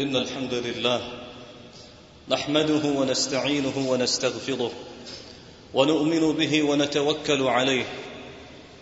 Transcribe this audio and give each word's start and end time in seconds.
إن 0.00 0.16
الحمد 0.16 0.54
لله 0.54 1.00
نحمده 2.28 2.88
ونستعينه 2.98 3.90
ونستغفره 3.90 4.70
ونؤمن 5.74 6.32
به 6.32 6.62
ونتوكل 6.62 7.42
عليه 7.42 7.84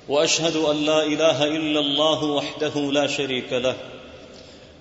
وأشهد 0.09 0.57
أن 0.57 0.77
لا 0.77 1.03
إله 1.03 1.45
إلا 1.45 1.81
الله 1.81 2.25
وحده 2.25 2.75
لا 2.93 3.07
شريك 3.07 3.53
له 3.53 3.77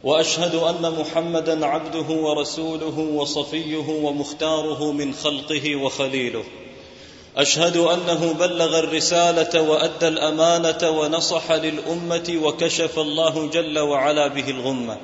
وأشهد 0.03 0.55
أن 0.55 0.93
محمدا 0.99 1.65
عبده 1.65 2.09
ورسوله 2.15 2.99
وصفيه 2.99 3.87
ومختاره 3.89 4.91
من 4.91 5.13
خلقه 5.13 5.75
وخليله 5.75 6.43
أشهد 7.37 7.77
أنه 7.77 8.33
بلغ 8.33 8.79
الرسالة 8.79 9.61
وأدى 9.61 10.07
الأمانة 10.07 10.89
ونصح 10.89 11.51
للأمة 11.51 12.39
وكشف 12.43 12.99
الله 12.99 13.49
جل 13.49 13.79
وعلا 13.79 14.27
به 14.27 14.49
الغمة 14.49 14.97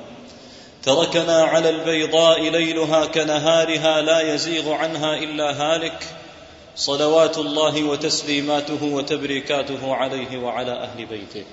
تركنا 0.82 1.42
على 1.42 1.70
البيضاء 1.70 2.40
ليلها 2.40 3.06
كنهارها 3.06 4.00
لا 4.00 4.34
يزيغ 4.34 4.72
عنها 4.72 5.16
إلا 5.16 5.52
هالك. 5.52 6.04
صلوات 6.76 7.38
الله 7.38 7.82
وتسليماته 7.82 8.84
وتبريكاته 8.84 9.94
عليه 9.94 10.38
وعلى 10.38 10.72
أهل 10.72 11.06
بيته. 11.06 11.44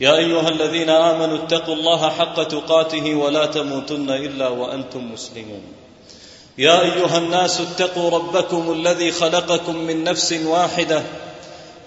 يا 0.00 0.16
أيها 0.16 0.48
الذين 0.48 0.90
آمنوا 0.90 1.38
اتقوا 1.38 1.74
الله 1.74 2.10
حق 2.10 2.42
تقاته 2.42 3.14
ولا 3.14 3.46
تموتن 3.46 4.10
إلا 4.10 4.48
وأنتم 4.48 5.12
مسلمون. 5.12 5.62
يا 6.58 6.80
أيها 6.80 7.18
الناس 7.18 7.60
اتقوا 7.60 8.10
ربكم 8.10 8.72
الذي 8.72 9.12
خلقكم 9.12 9.76
من 9.76 10.04
نفس 10.04 10.32
واحدة 10.32 11.02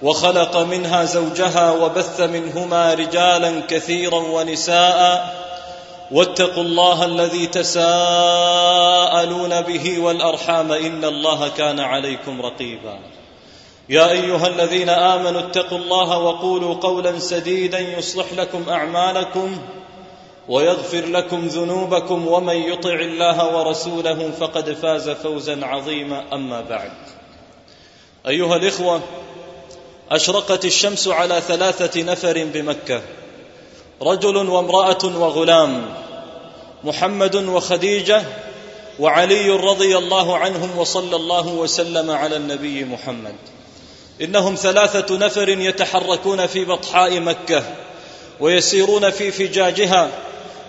وخلق 0.02 0.58
منها 0.58 1.06
زوجها 1.06 1.72
وبث 1.72 2.22
منهما 2.22 2.94
رجالا 2.94 3.62
كثيرا 3.68 4.20
ونساء 4.20 5.41
واتقوا 6.12 6.64
الله 6.64 7.06
الذي 7.06 7.48
تساءلون 7.48 7.92
به 9.62 10.00
والأرحام 10.00 10.72
إن 10.72 11.06
الله 11.06 11.50
كان 11.50 11.80
عليكم 11.80 12.42
رقيبا. 12.42 13.00
يا 13.90 14.12
أيها 14.12 14.48
الذين 14.48 14.90
آمنوا 14.90 15.42
اتقوا 15.42 15.78
الله 15.78 16.18
وقولوا 16.18 16.76
قولا 16.76 17.20
سديدا 17.20 17.80
يصلح 17.80 18.26
لكم 18.34 18.70
أعمالكم 18.70 19.58
ويغفر 20.50 21.06
لكم 21.06 21.48
ذنوبكم 21.48 22.28
ومن 22.28 22.56
يطع 22.56 22.94
الله 22.94 23.56
ورسوله 23.58 24.32
فقد 24.40 24.74
فاز 24.74 25.10
فوزا 25.10 25.66
عظيما. 25.66 26.24
أما 26.34 26.62
بعد 26.62 26.92
أيها 28.28 28.56
الإخوة 28.56 29.02
أشرقت 30.12 30.66
الشمس 30.66 31.08
على 31.08 31.42
ثلاثة 31.42 32.04
نفر 32.04 32.44
بمكة 32.54 33.02
رجل 34.02 34.38
وامرأة 34.50 35.06
وغلام. 35.06 35.86
محمد 36.84 37.36
وخديجة 37.36 38.24
وعلي 39.00 39.50
رضي 39.50 39.98
الله 39.98 40.38
عنهم 40.38 40.78
وصلى 40.78 41.16
الله 41.16 41.48
وسلم 41.48 42.12
على 42.12 42.36
النبي 42.36 42.84
محمد. 42.84 43.36
إنهم 44.22 44.56
ثلاثة 44.56 45.18
نفر 45.18 45.50
يتحركون 45.50 46.48
في 46.48 46.66
بطحاء 46.66 47.20
مكة 47.20 47.64
ويسيرون 48.40 49.10
في 49.10 49.32
فجاجها 49.32 50.10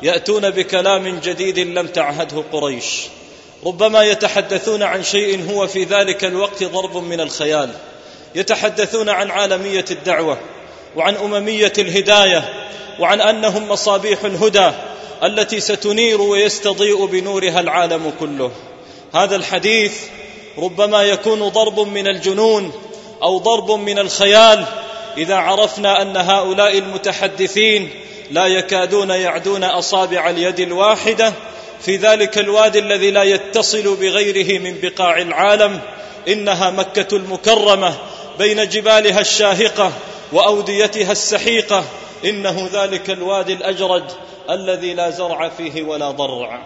يأتون 0.03 0.51
بكلام 0.51 1.19
جديد 1.19 1.59
لم 1.59 1.87
تعهده 1.87 2.45
قريش. 2.53 3.03
ربما 3.67 4.03
يتحدثون 4.03 4.83
عن 4.83 5.03
شيء 5.03 5.51
هو 5.53 5.67
في 5.67 5.85
ذلك 5.85 6.25
الوقت 6.25 6.65
ضرب 6.65 6.97
من 6.97 7.21
الخيال. 7.21 7.71
يتحدثون 8.35 9.09
عن 9.09 9.31
عالمية 9.31 9.85
الدعوة 9.91 10.39
وعن 10.97 11.15
أممية 11.15 11.73
الهداية 11.79 12.69
وعن 13.01 13.21
أنهم 13.21 13.69
مصابيح 13.69 14.25
الهدى 14.25 14.71
التي 15.23 15.61
ستنير 15.61 16.21
ويستضيء 16.21 17.07
بنورها 17.07 17.61
العالم 17.61 18.13
كله. 18.21 18.51
هذا 19.15 19.37
الحديث 19.37 19.93
ربما 20.59 21.03
يكون 21.03 21.49
ضرب 21.49 21.81
من 21.81 22.07
الجنون 22.07 22.73
أو 23.23 23.39
ضرب 23.39 23.71
من 23.71 23.99
الخيال 23.99 24.65
إذا 25.17 25.35
عرفنا 25.37 26.03
أن 26.03 26.17
هؤلاء 26.17 26.79
المتحدثين 26.79 27.91
لا 28.31 28.47
يكادون 28.47 29.11
يعدون 29.11 29.65
أصابع 29.65 30.31
اليد 30.31 30.61
الواحدة. 30.61 31.33
في 31.81 31.97
ذلك 31.97 32.39
الوادي 32.39 32.79
الذي 32.79 33.11
لا 33.11 33.23
يتصل 33.23 33.97
بغيره 33.97 34.59
من 34.59 34.79
بقاع 34.83 35.19
العالم 35.19 35.81
إنها 36.29 36.71
مكة 36.71 37.17
المكرمة 37.17 37.95
بين 38.39 38.69
جبالها 38.69 39.21
الشاهقة 39.21 39.93
وأوديتها 40.33 41.13
السحيقة. 41.13 41.85
إنه 42.25 42.71
ذلك 42.73 43.11
الوادي 43.11 43.53
الاجرد 43.53 44.05
الذي 44.51 44.95
لا 44.95 45.11
زرع 45.11 45.49
فيه 45.49 45.83
ولا 45.83 46.11
ضرع. 46.11 46.63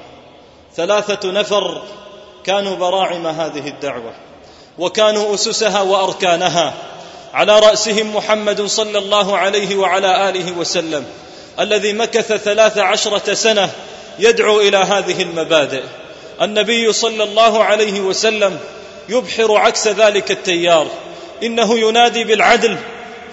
ثلاثة 0.76 1.31
نفر 1.31 1.82
كانوا 2.44 2.76
براعم 2.76 3.26
هذه 3.26 3.69
الدعوة 3.69 4.12
وكانوا 4.78 5.34
أسسها 5.34 5.82
وأركانها. 5.82 6.75
على 7.34 7.59
رأسهم 7.59 8.16
محمد 8.16 8.62
صلى 8.62 8.98
الله 8.98 9.36
عليه 9.36 9.76
وعلى 9.76 10.28
آله 10.28 10.59
وسلم 10.59 11.06
الذي 11.60 11.92
مكث 11.92 12.32
ثلاث 12.32 12.78
عشرة 12.78 13.34
سنة 13.34 13.70
يدعو 14.19 14.60
إلى 14.60 14.76
هذه 14.76 15.22
المبادئ. 15.22 15.82
النبي 16.42 16.92
صلى 16.92 17.25
الله 17.25 17.65
عليه 17.65 18.00
وسلم 18.00 18.59
يبحر 19.09 19.56
عكس 19.56 19.88
ذلك 19.88 20.31
التيار 20.31 20.86
إنه 21.42 21.78
ينادي 21.78 22.25
بالعدل 22.25 22.76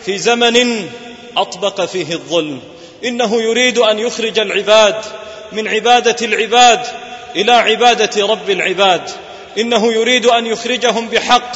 في 0.05 0.17
زمن 0.17 0.89
أطبق 1.37 1.81
فيه 1.81 2.13
الظلم. 2.13 2.59
إنه 3.05 3.41
يريد 3.41 3.77
أن 3.77 3.99
يخرج 3.99 4.39
العباد 4.39 4.95
من 5.51 5.67
عبادة 5.67 6.15
العباد 6.21 6.79
إلى 7.35 7.51
عبادة 7.51 8.27
رب 8.27 8.49
العباد. 8.49 9.09
إنه 9.57 9.93
يريد 9.93 10.25
أن 10.25 10.47
يخرجهم 10.47 11.07
بحق 11.07 11.51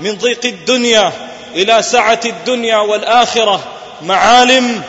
من 0.00 0.16
ضيق 0.16 0.46
الدنيا 0.46 1.12
إلى 1.54 1.82
سعة 1.82 2.20
الدنيا 2.24 2.76
والآخرة. 2.76 3.64
معالم 4.02 4.82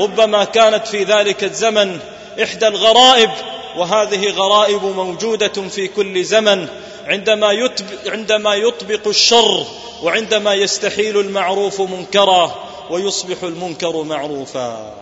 ربما 0.00 0.44
كانت 0.44 0.86
في 0.86 1.04
ذلك 1.04 1.44
الزمن 1.44 1.98
إحدى 2.42 2.66
الغرائب 2.66 3.30
وهذه 3.76 4.30
غرائب 4.30 4.84
موجودة 4.84 5.68
في 5.68 5.88
كل 5.88 6.24
زمن. 6.24 6.68
عندما 7.06 7.52
يطبق, 7.52 8.12
عندما 8.12 8.54
يطبق 8.54 9.08
الشر 9.08 9.66
وعندما 10.02 10.54
يستحيل 10.54 11.20
المعروف 11.20 11.80
منكرا 11.80 12.54
ويصبح 12.90 13.42
المنكر 13.42 14.02
معروفا. 14.02 14.94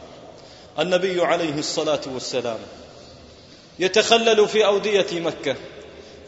النبي 0.78 1.24
عليه 1.24 1.54
الصلاة 1.58 2.00
والسلام. 2.14 2.58
يتخلل 3.78 4.48
في 4.48 4.66
أودية 4.66 5.06
مكة. 5.12 5.56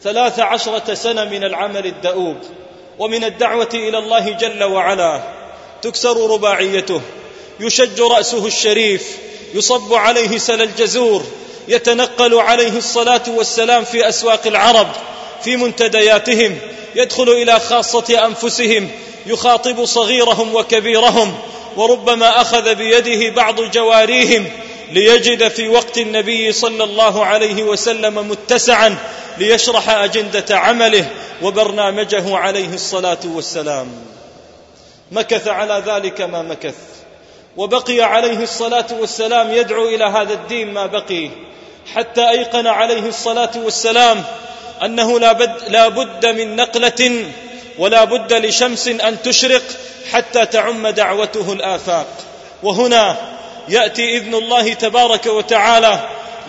ثلاث 0.03 0.39
عشرة 0.39 0.93
سنة 0.93 1.23
من 1.23 1.43
العمل 1.43 1.85
الدؤوب 1.85 2.37
ومن 2.99 3.23
الدعوة 3.23 3.69
إلى 3.73 3.97
الله 3.97 4.29
جل 4.29 4.63
وعلا. 4.63 5.21
تكسر 5.81 6.29
رباعيته. 6.31 7.01
يشج 7.59 8.01
رأسه 8.01 8.45
الشريف. 8.45 9.17
يصب 9.53 9.93
عليه 9.93 10.37
سل 10.37 10.61
الجزور. 10.61 11.23
يتنقل 11.67 12.35
عليه 12.35 12.77
الصلاة 12.77 13.23
والسلام 13.27 13.83
في 13.83 14.09
أسواق 14.09 14.47
العرب 14.47 14.87
في 15.43 15.55
منتدياتهم. 15.55 16.57
يدخل 16.95 17.29
إلى 17.29 17.59
خاصة 17.59 18.25
أنفسهم. 18.25 18.91
يخاطب 19.25 19.85
صغيرهم 19.85 20.55
وكبيرهم. 20.55 21.50
وربما 21.77 22.41
أخذ 22.41 22.75
بيده 22.75 23.35
بعض 23.35 23.61
جواريهم 23.61 24.45
ليجد 24.91 25.47
في 25.47 25.67
وقت 25.67 25.97
النبي 25.97 26.51
صلى 26.51 26.83
الله 26.83 27.25
عليه 27.25 27.63
وسلم 27.63 28.29
متسعا 28.29 28.97
ليشرح 29.37 29.89
أجندة 29.89 30.57
عمله 30.57 31.05
وبرنامجه 31.41 32.37
عليه 32.37 32.73
الصلاة 32.73 33.19
والسلام. 33.25 33.87
مكث 35.11 35.47
على 35.47 35.83
ذلك 35.85 36.21
ما 36.21 36.41
مكث. 36.41 36.75
وبقي 37.57 38.01
عليه 38.01 38.43
الصلاة 38.43 38.87
والسلام 38.99 39.51
يدعو 39.51 39.87
إلى 39.87 40.03
هذا 40.03 40.33
الدين 40.33 40.73
ما 40.73 40.85
بقي. 40.85 41.29
حتى 41.95 42.29
أيقن 42.29 42.67
عليه 42.67 43.07
الصلاة 43.07 43.51
والسلام 43.55 44.23
أنه 44.85 45.19
لا 45.19 45.87
بد, 45.87 46.25
من 46.25 46.55
نقلة 46.55 47.25
ولا 47.77 48.03
بد 48.03 48.33
لشمس 48.33 48.87
أن 48.87 49.21
تشرق 49.21 49.63
حتى 50.13 50.45
تعم 50.45 50.87
دعوته 50.87 51.53
الآفاق. 51.53 52.07
وهنا 52.63 53.17
يأتي 53.69 54.17
إذن 54.17 54.35
الله 54.35 54.73
تبارك 54.73 55.25
وتعالى 55.25 55.99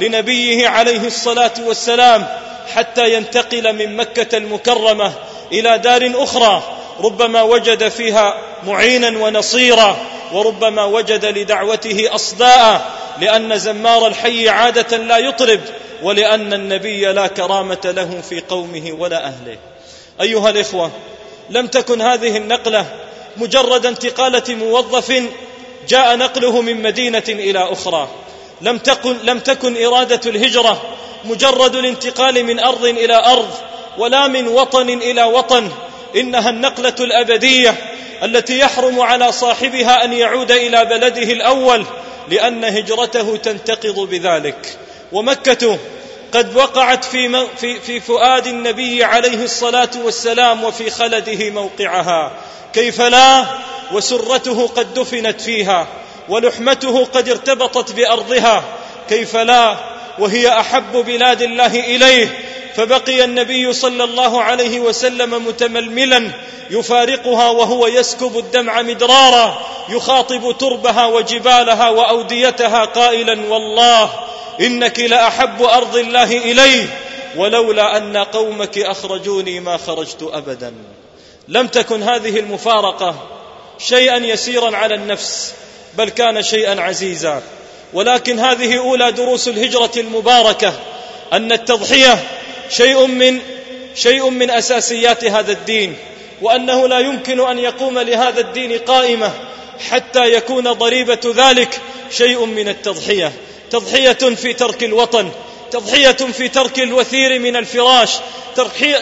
لنبيه 0.00 0.68
عليه 0.68 1.06
الصلاة 1.06 1.52
والسلام 1.66 2.26
حتى 2.74 3.14
ينتقل 3.14 3.72
من 3.72 3.96
مكة 3.96 4.36
المكرمة 4.36 5.12
إلى 5.52 5.78
دار 5.78 6.12
أخرى 6.14 6.62
ربما 7.00 7.42
وجد 7.42 7.88
فيها 7.88 8.34
معينا 8.66 9.18
ونصيرا 9.18 9.96
وربما 10.32 10.84
وجد 10.84 11.24
لدعوته 11.24 12.14
أصداء 12.14 12.90
لأن 13.20 13.58
زمار 13.58 14.06
الحي 14.06 14.48
عادة 14.48 14.96
لا 14.96 15.18
يطرب 15.18 15.60
ولأن 16.02 16.52
النبي 16.52 17.04
لا 17.04 17.26
كرامة 17.26 17.78
له 17.84 18.20
في 18.28 18.40
قومه 18.40 18.92
ولا 18.98 19.26
أهله. 19.26 19.58
أيها 20.20 20.50
الإخوة 20.50 20.90
لم 21.50 21.66
تكن 21.66 22.02
هذه 22.02 22.36
النقلة 22.36 22.86
مجرد 23.36 23.86
انتقالة 23.86 24.54
موظف 24.54 25.22
جاء 25.88 26.16
نقله 26.16 26.60
من 26.60 26.82
مدينة 26.82 27.22
إلى 27.28 27.58
أخرى. 27.58 28.08
لم 28.60 28.78
تكن 28.78 29.16
لم 29.22 29.38
تكن 29.38 29.84
إرادة 29.84 30.30
الهجرة 30.30 30.82
مجرد 31.24 31.76
الانتقال 31.76 32.44
من 32.44 32.60
أرض 32.60 32.84
إلى 32.84 33.14
أرض 33.14 33.50
ولا 33.98 34.28
من 34.28 34.48
وطن 34.48 34.88
إلى 34.88 35.22
وطن. 35.22 35.68
إنها 36.16 36.50
النقلة 36.50 36.94
الأبدية 37.00 37.74
التي 38.22 38.58
يحرم 38.58 39.00
على 39.00 39.32
صاحبها 39.32 40.04
أن 40.04 40.12
يعود 40.12 40.52
إلى 40.52 40.84
بلده 40.84 41.32
الأول 41.32 41.86
لأن 42.28 42.64
هجرته 42.64 43.36
تنتقض 43.36 44.08
بذلك. 44.10 44.78
ومكة 45.12 45.78
قد 46.32 46.56
وقعت 46.56 47.04
في, 47.04 47.46
في, 47.56 47.80
في 47.80 48.00
فؤاد 48.00 48.46
النبي 48.46 49.04
عليه 49.04 49.44
الصلاة 49.44 49.90
والسلام 50.04 50.64
وفي 50.64 50.90
خلده 50.90 51.50
موقعها. 51.50 52.32
كيف 52.72 53.00
لا؟ 53.00 53.44
وسرته 53.92 54.66
قد 54.66 54.94
دفنت 54.94 55.40
فيها 55.40 55.86
ولحمته 56.28 57.04
قد 57.04 57.28
ارتبطت 57.28 57.92
بأرضها. 57.92 58.64
كيف 59.08 59.36
لا؟ 59.36 59.76
وهي 60.18 60.48
أحب 60.60 60.92
بلاد 60.92 61.42
الله 61.42 61.80
إليه 61.80 62.38
فبقي 62.76 63.24
النبي 63.24 63.72
صلى 63.72 64.04
الله 64.04 64.42
عليه 64.42 64.80
وسلم 64.80 65.46
متململا 65.46 66.30
يفارقها 66.70 67.50
وهو 67.50 67.86
يسكب 67.86 68.38
الدمع 68.38 68.82
مدرارا 68.82 69.60
يخاطب 69.88 70.56
تربها 70.58 71.06
وجبالها 71.06 71.88
وأوديتها 71.88 72.84
قائلا 72.84 73.40
والله 73.48 74.10
إنك 74.60 75.00
لأحب 75.00 75.62
أرض 75.62 75.96
الله 75.96 76.36
الي 76.36 76.86
ولولا 77.36 77.96
أن 77.96 78.16
قومك 78.16 78.78
أخرجوني 78.78 79.60
ما 79.60 79.76
خرجت 79.76 80.30
ابدا. 80.32 80.74
لم 81.48 81.66
تكن 81.66 82.02
هذه 82.02 82.38
المفارقة 82.38 83.14
شيئا 83.78 84.16
يسيرا 84.16 84.76
على 84.76 84.94
النفس 84.94 85.54
بل 85.94 86.08
كان 86.08 86.42
شيئا 86.42 86.80
عزيزا. 86.80 87.42
ولكن 87.92 88.38
هذه 88.38 88.78
أولى 88.78 89.12
دروس 89.12 89.48
الهجرة 89.48 89.90
المباركة 89.96 90.72
أن 91.32 91.52
التضحية 91.52 92.18
شيء 92.76 93.06
من 93.06 93.40
شيء 93.94 94.30
من 94.30 94.50
أساسيات 94.50 95.24
هذا 95.24 95.52
الدين 95.52 95.94
وأنه 96.42 96.88
لا 96.88 96.98
يمكن 96.98 97.40
أن 97.40 97.58
يقوم 97.58 97.98
لهذا 97.98 98.40
الدين 98.40 98.78
قائمة 98.78 99.30
حتى 99.90 100.32
يكون 100.32 100.72
ضريبة 100.72 101.20
ذلك 101.36 101.80
شيء 102.10 102.44
من 102.44 102.68
التضحية 102.68 103.32
تضحية 103.70 104.12
في 104.12 104.52
ترك 104.52 104.84
الوطن 104.84 105.30
تضحية 105.72 106.12
في 106.12 106.48
ترك 106.48 106.78
الوثير 106.78 107.38
من 107.38 107.56
الفراش 107.56 108.10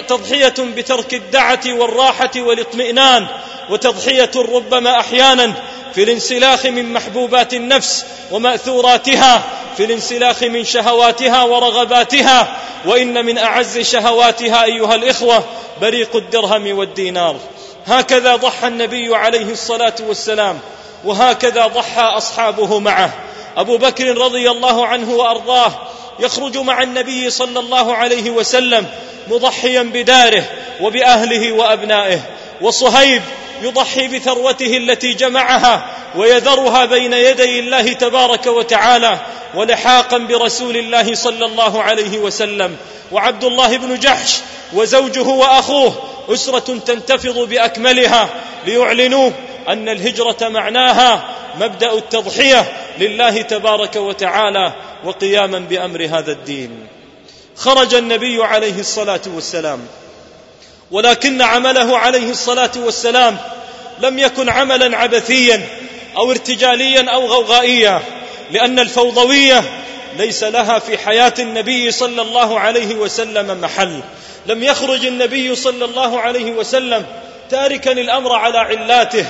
تضحية 0.08 0.54
بترك 0.58 1.14
الدعة 1.14 1.60
والراحة 1.66 2.30
والاطمئنان 2.36 3.26
وتضحية 3.70 4.30
ربما 4.36 5.00
أحيانا 5.00 5.52
في 5.94 6.02
الانسلاخ 6.02 6.66
من 6.66 6.92
محبوبات 6.92 7.54
النفس 7.54 8.06
ومأثوراتها 8.30 9.42
في 9.76 9.84
الانسلاخ 9.84 10.42
من 10.42 10.64
شهواتها 10.64 11.42
ورغباتها 11.42 12.56
وإن 12.86 13.24
من 13.24 13.38
أعز 13.38 13.78
شهواتها 13.78 14.64
أيها 14.64 14.94
الإخوة 14.94 15.44
بريق 15.80 16.16
الدرهم 16.16 16.78
والدينار. 16.78 17.36
هكذا 17.86 18.36
ضحى 18.36 18.66
النبي 18.68 19.16
عليه 19.16 19.52
الصلاة 19.52 19.94
والسلام 20.00 20.58
وهكذا 21.04 21.66
ضحى 21.66 22.02
أصحابه 22.02 22.78
معه. 22.78 23.10
أبو 23.56 23.76
بكر 23.76 24.18
رضي 24.18 24.50
الله 24.50 24.86
عنه 24.86 25.14
وأرضاه 25.14 25.72
يخرج 26.18 26.56
مع 26.58 26.82
النبي 26.82 27.30
صلى 27.30 27.60
الله 27.60 27.94
عليه 27.94 28.30
وسلم 28.30 28.86
مضحيا 29.28 29.82
بداره 29.82 30.44
وبأهله 30.80 31.52
وأبنائه. 31.52 32.20
وصهيب 32.60 33.22
يضحي 33.62 34.08
بثروته 34.08 34.76
التي 34.76 35.12
جمعها 35.12 35.86
ويذرها 36.16 36.84
بين 36.84 37.12
يدي 37.12 37.58
الله 37.58 37.92
تبارك 37.92 38.46
وتعالى 38.46 39.18
ولحاقا 39.54 40.18
برسول 40.18 40.76
الله 40.76 41.14
صلى 41.14 41.46
الله 41.46 41.82
عليه 41.82 42.18
وسلم. 42.18 42.76
وعبد 43.12 43.44
الله 43.44 43.76
بن 43.76 43.98
جحش 43.98 44.36
وزوجه 44.72 45.28
وأخوه 45.28 45.94
أسرة 46.28 46.78
تنتفض 46.86 47.38
بأكملها 47.48 48.28
ليعلنوا 48.66 49.30
أن 49.68 49.88
الهجرة 49.88 50.48
معناها 50.48 51.24
مبدأ 51.60 51.92
التضحية 51.92 52.72
لله 52.98 53.42
تبارك 53.42 53.96
وتعالى 53.96 54.72
وقياما 55.04 55.58
بأمر 55.58 56.04
هذا 56.04 56.32
الدين. 56.32 56.86
خرج 57.56 57.94
النبي 57.94 58.44
عليه 58.44 58.80
الصلاة 58.80 59.20
والسلام. 59.34 59.80
ولكن 60.90 61.42
عمله 61.42 61.98
عليه 61.98 62.30
الصلاة 62.30 62.70
والسلام 62.76 63.36
لم 64.00 64.18
يكن 64.18 64.48
عملا 64.48 64.96
عبثيا 64.96 65.68
أو 66.16 66.30
ارتجاليا 66.30 67.10
أو 67.10 67.26
غوغائيا 67.26 68.02
لأن 68.50 68.78
الفوضوية 68.78 69.64
ليس 70.18 70.44
لها 70.44 70.78
في 70.78 70.98
حياة 70.98 71.34
النبي 71.38 71.90
صلى 71.90 72.22
الله 72.22 72.60
عليه 72.60 72.94
وسلم 72.94 73.60
محل. 73.60 74.00
لم 74.46 74.62
يخرج 74.62 75.06
النبي 75.06 75.54
صلى 75.54 75.84
الله 75.84 76.20
عليه 76.20 76.52
وسلم 76.52 77.06
تاركا 77.50 77.92
الأمر 77.92 78.32
على 78.32 78.58
علاته 78.58 79.26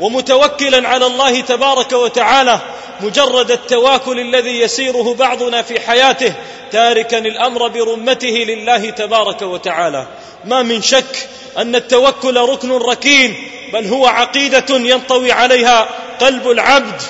ومتوكلا 0.00 0.88
على 0.88 1.06
الله 1.06 1.40
تبارك 1.40 1.92
وتعالى 1.92 2.58
مجرد 3.00 3.50
التواكل 3.50 4.20
الذي 4.20 4.60
يسيره 4.60 5.14
بعضنا 5.14 5.62
في 5.62 5.80
حياته 5.80 6.32
تاركا 6.72 7.18
الأمر 7.18 7.68
برمته 7.68 8.26
لله 8.48 8.90
تبارك 8.90 9.42
وتعالى. 9.42 10.06
ما 10.44 10.62
من 10.62 10.82
شك 10.82 11.28
أن 11.58 11.74
التوكل 11.76 12.36
ركن 12.36 12.72
ركين 12.72 13.34
بل 13.72 13.86
هو 13.86 14.06
عقيدة 14.06 14.66
ينطوي 14.70 15.32
عليها 15.32 15.88
قلب 16.20 16.50
العبد 16.50 17.02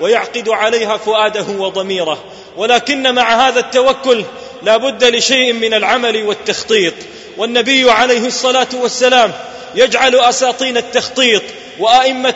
ويعقد 0.00 0.48
عليها 0.48 0.96
فؤاده 0.96 1.46
وضميره. 1.58 2.24
ولكن 2.56 3.14
مع 3.14 3.48
هذا 3.48 3.60
التوكل 3.60 4.24
لا 4.62 4.76
بد 4.76 5.04
لشيء 5.04 5.52
من 5.52 5.74
العمل 5.74 6.22
والتخطيط. 6.22 6.94
والنبي 7.36 7.90
عليه 7.90 8.26
الصلاة 8.26 8.68
والسلام 8.74 9.32
يجعل 9.74 10.14
أساطين 10.14 10.76
التخطيط 10.76 11.42
وأئمة 11.78 12.34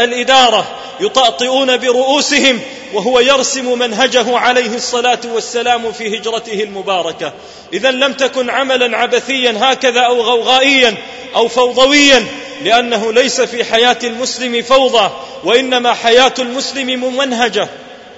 الإدارة 0.00 0.66
يطأطئون 1.00 1.76
برؤوسهم 1.76 2.60
وهو 2.94 3.20
يرسم 3.20 3.78
منهجه 3.78 4.38
عليه 4.38 4.74
الصلاة 4.74 5.20
والسلام 5.34 5.92
في 5.92 6.18
هجرته 6.18 6.62
المباركة. 6.62 7.32
اذا 7.72 7.90
لم 7.90 8.12
تكن 8.12 8.50
عملا 8.50 8.96
عبثيا 8.96 9.56
هكذا 9.60 10.00
أو 10.00 10.20
غوغائيا 10.20 10.94
أو 11.36 11.48
فوضويا 11.48 12.26
لأنه 12.64 13.12
ليس 13.12 13.40
في 13.40 13.64
حياة 13.64 13.98
المسلم 14.04 14.62
فوضى 14.62 15.10
وإنما 15.44 15.94
حياة 15.94 16.34
المسلم 16.38 17.00
ممنهجة 17.00 17.68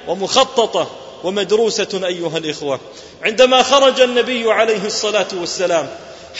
ومخططة 0.08 0.90
ومدروسة 1.24 2.00
أيها 2.06 2.38
الإخوة. 2.38 2.80
عندما 3.22 3.62
خرج 3.62 4.00
النبي 4.00 4.52
عليه 4.52 4.86
الصلاة 4.86 5.26
والسلام 5.40 5.88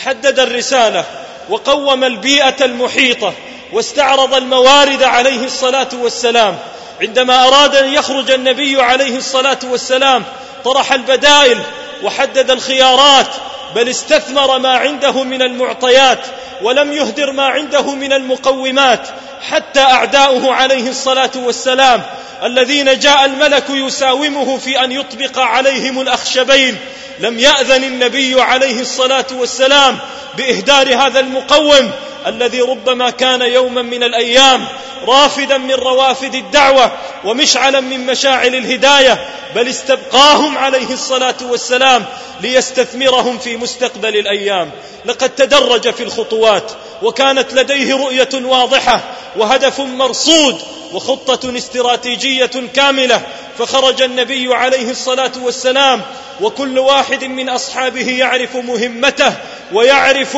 حدد 0.03 0.39
الرسالة 0.39 1.05
وقوم 1.49 2.03
البيئة 2.03 2.65
المحيطة 2.65 3.33
واستعرض 3.73 4.33
الموارد 4.33 5.03
عليه 5.03 5.45
الصلاة 5.45 5.89
والسلام. 5.93 6.57
عندما 7.01 7.47
أراد 7.47 7.75
أن 7.75 7.93
يخرج 7.93 8.31
النبي 8.31 8.81
عليه 8.81 9.17
الصلاة 9.17 9.59
والسلام 9.63 10.23
طرح 10.65 10.93
البدائل 10.93 11.57
وحدد 12.03 12.51
الخيارات 12.51 13.27
بل 13.75 13.89
استثمر 13.89 14.59
ما 14.59 14.77
عنده 14.77 15.23
من 15.23 15.41
المعطيات 15.41 16.19
ولم 16.61 16.93
يهدر 16.93 17.31
ما 17.31 17.45
عنده 17.45 17.95
من 17.95 18.13
المقومات 18.13 19.07
حتى 19.49 19.79
أعداؤه 19.79 20.53
عليه 20.53 20.89
الصلاة 20.89 21.31
والسلام 21.35 22.01
الذين 22.43 22.99
جاء 22.99 23.25
الملك 23.25 23.69
يساومه 23.69 24.57
في 24.57 24.83
أن 24.83 24.91
يطبق 24.91 25.39
عليهم 25.39 26.01
الأخشبين. 26.01 26.77
لم 27.19 27.39
يأذن 27.39 27.83
النبي 27.83 28.41
عليه 28.41 28.81
الصلاة 28.81 29.25
والسلام 29.31 29.97
بإهدار 30.37 30.95
هذا 30.95 31.19
المقوم 31.19 31.91
الذي 32.27 32.61
ربما 32.61 33.09
كان 33.09 33.41
يوما 33.41 33.81
من 33.81 34.03
الأيام 34.03 34.67
رافدا 35.07 35.57
من 35.57 35.73
روافد 35.73 36.35
الدعوة 36.35 36.91
ومشعلا 37.25 37.79
من 37.79 38.05
مشاعل 38.05 38.55
الهداية 38.55 39.25
بل 39.55 39.67
استبقاهم 39.67 40.57
عليه 40.57 40.93
الصلاة 40.93 41.35
والسلام 41.41 42.05
ليستثمرهم 42.41 43.37
في 43.37 43.57
مستقبل 43.57 44.17
الأيام. 44.17 44.71
لقد 45.05 45.29
تدرج 45.29 45.89
في 45.89 46.03
الخطوات 46.03 46.71
وكانت 47.01 47.53
لديه 47.53 47.95
رؤية 47.95 48.29
واضحة 48.33 49.01
وهدف 49.37 49.79
مرصود 49.79 50.61
وخطة 50.93 51.57
استراتيجية 51.57 52.51
كاملة 52.75 53.21
فخرج 53.57 54.01
النبي 54.01 54.55
عليه 54.55 54.91
الصلاة 54.91 55.31
والسلام 55.41 56.01
وكل 56.41 56.79
واحد 56.79 57.23
من 57.23 57.49
أصحابه 57.49 58.09
يعرف 58.09 58.55
مهمته 58.55 59.33
ويعرف 59.73 60.37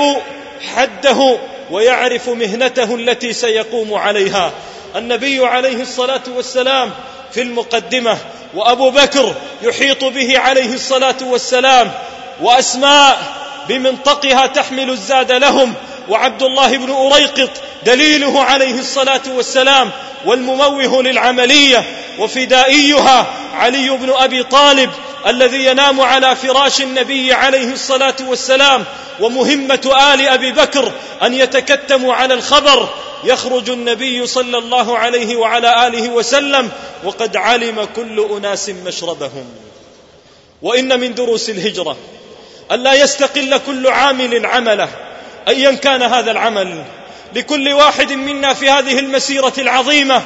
حده. 0.76 1.40
ويعرف 1.72 2.30
مهنته 2.30 2.96
التي 2.96 3.34
سيقوم 3.34 3.94
عليها. 3.94 4.52
النبي 4.96 5.46
عليه 5.46 5.82
الصلاة 5.82 6.22
والسلام 6.36 6.92
في 7.32 7.42
المقدمة 7.42 8.18
وأبو 8.54 8.90
بكر 8.90 9.36
يحيط 9.62 10.04
به 10.04 10.40
عليه 10.40 10.74
الصلاة 10.74 11.16
والسلام 11.22 11.92
وأسماء 12.42 13.22
بمنطقها 13.70 14.48
تحمل 14.48 14.90
الزاد 14.90 15.32
لهم 15.32 15.74
وعبد 16.10 16.44
الله 16.44 16.78
بن 16.78 16.92
أريقط 16.92 17.50
دليله 17.86 18.44
عليه 18.44 18.80
الصلاة 18.80 19.22
والسلام 19.28 19.92
والمموه 20.26 21.04
للعملية 21.04 21.84
وفدائيها 22.20 23.26
علي 23.56 23.90
بن 23.90 24.14
أبي 24.18 24.44
طالب 24.44 24.90
الذي 25.28 25.66
ينام 25.66 26.02
على 26.02 26.36
فراش 26.36 26.82
النبي 26.82 27.34
عليه 27.34 27.74
الصلاة 27.74 28.16
والسلام 28.28 28.86
ومهمة 29.20 30.14
آل 30.14 30.28
أبي 30.28 30.52
بكر 30.52 30.92
أن 31.24 31.34
يتكتموا 31.34 32.14
على 32.14 32.34
الخبر. 32.34 32.90
يخرج 33.24 33.70
النبي 33.70 34.28
صلى 34.28 34.58
الله 34.58 34.98
عليه 34.98 35.36
وعلى 35.36 35.88
آله 35.88 36.10
وسلم 36.10 36.70
وقد 37.04 37.38
علم 37.38 37.88
كل 37.96 38.28
أناس 38.38 38.70
مشربهم. 38.70 39.46
وإن 40.62 41.00
من 41.00 41.14
دروس 41.14 41.50
الهجرة 41.50 41.98
الا 42.72 42.94
يستقل 42.94 43.58
كل 43.58 43.88
عامل 43.88 44.46
عمله 44.46 44.90
ايا 45.48 45.72
كان 45.72 46.02
هذا 46.02 46.32
العمل. 46.32 46.84
لكل 47.36 47.74
واحد 47.74 48.12
منا 48.12 48.54
في 48.54 48.70
هذه 48.70 49.00
المسيرة 49.00 49.54
العظيمة 49.58 50.22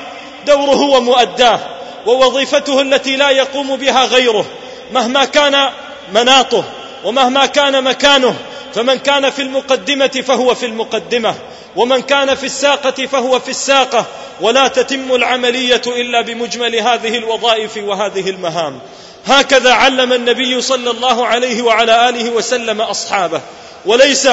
دوره 0.47 0.81
ومؤداه 0.81 1.59
ووظيفته 2.05 2.81
التي 2.81 3.15
لا 3.15 3.29
يقوم 3.29 3.75
بها 3.75 4.05
غيره. 4.05 4.45
مهما 4.91 5.25
كان 5.25 5.69
مناطه 6.13 6.63
ومهما 7.03 7.45
كان 7.45 7.83
مكانه 7.83 8.35
فمن 8.73 8.97
كان 8.97 9.29
في 9.29 9.41
المقدمة 9.41 10.23
فهو 10.27 10.55
في 10.55 10.65
المقدمة 10.65 11.35
ومن 11.75 12.01
كان 12.01 12.35
في 12.35 12.45
الساقة 12.45 13.05
فهو 13.05 13.39
في 13.39 13.49
الساقة 13.49 14.05
ولا 14.41 14.67
تتم 14.67 15.15
العملية 15.15 15.81
إلا 15.87 16.21
بمجمل 16.21 16.75
هذه 16.75 17.17
الوظائف 17.17 17.77
وهذه 17.77 18.29
المهام. 18.29 18.79
هكذا 19.25 19.73
علم 19.73 20.13
النبي 20.13 20.61
صلى 20.61 20.91
الله 20.91 21.25
عليه 21.25 21.61
وعلى 21.61 22.09
آله 22.09 22.29
وسلم 22.29 22.81
أصحابه. 22.81 23.41
وليس 23.85 24.29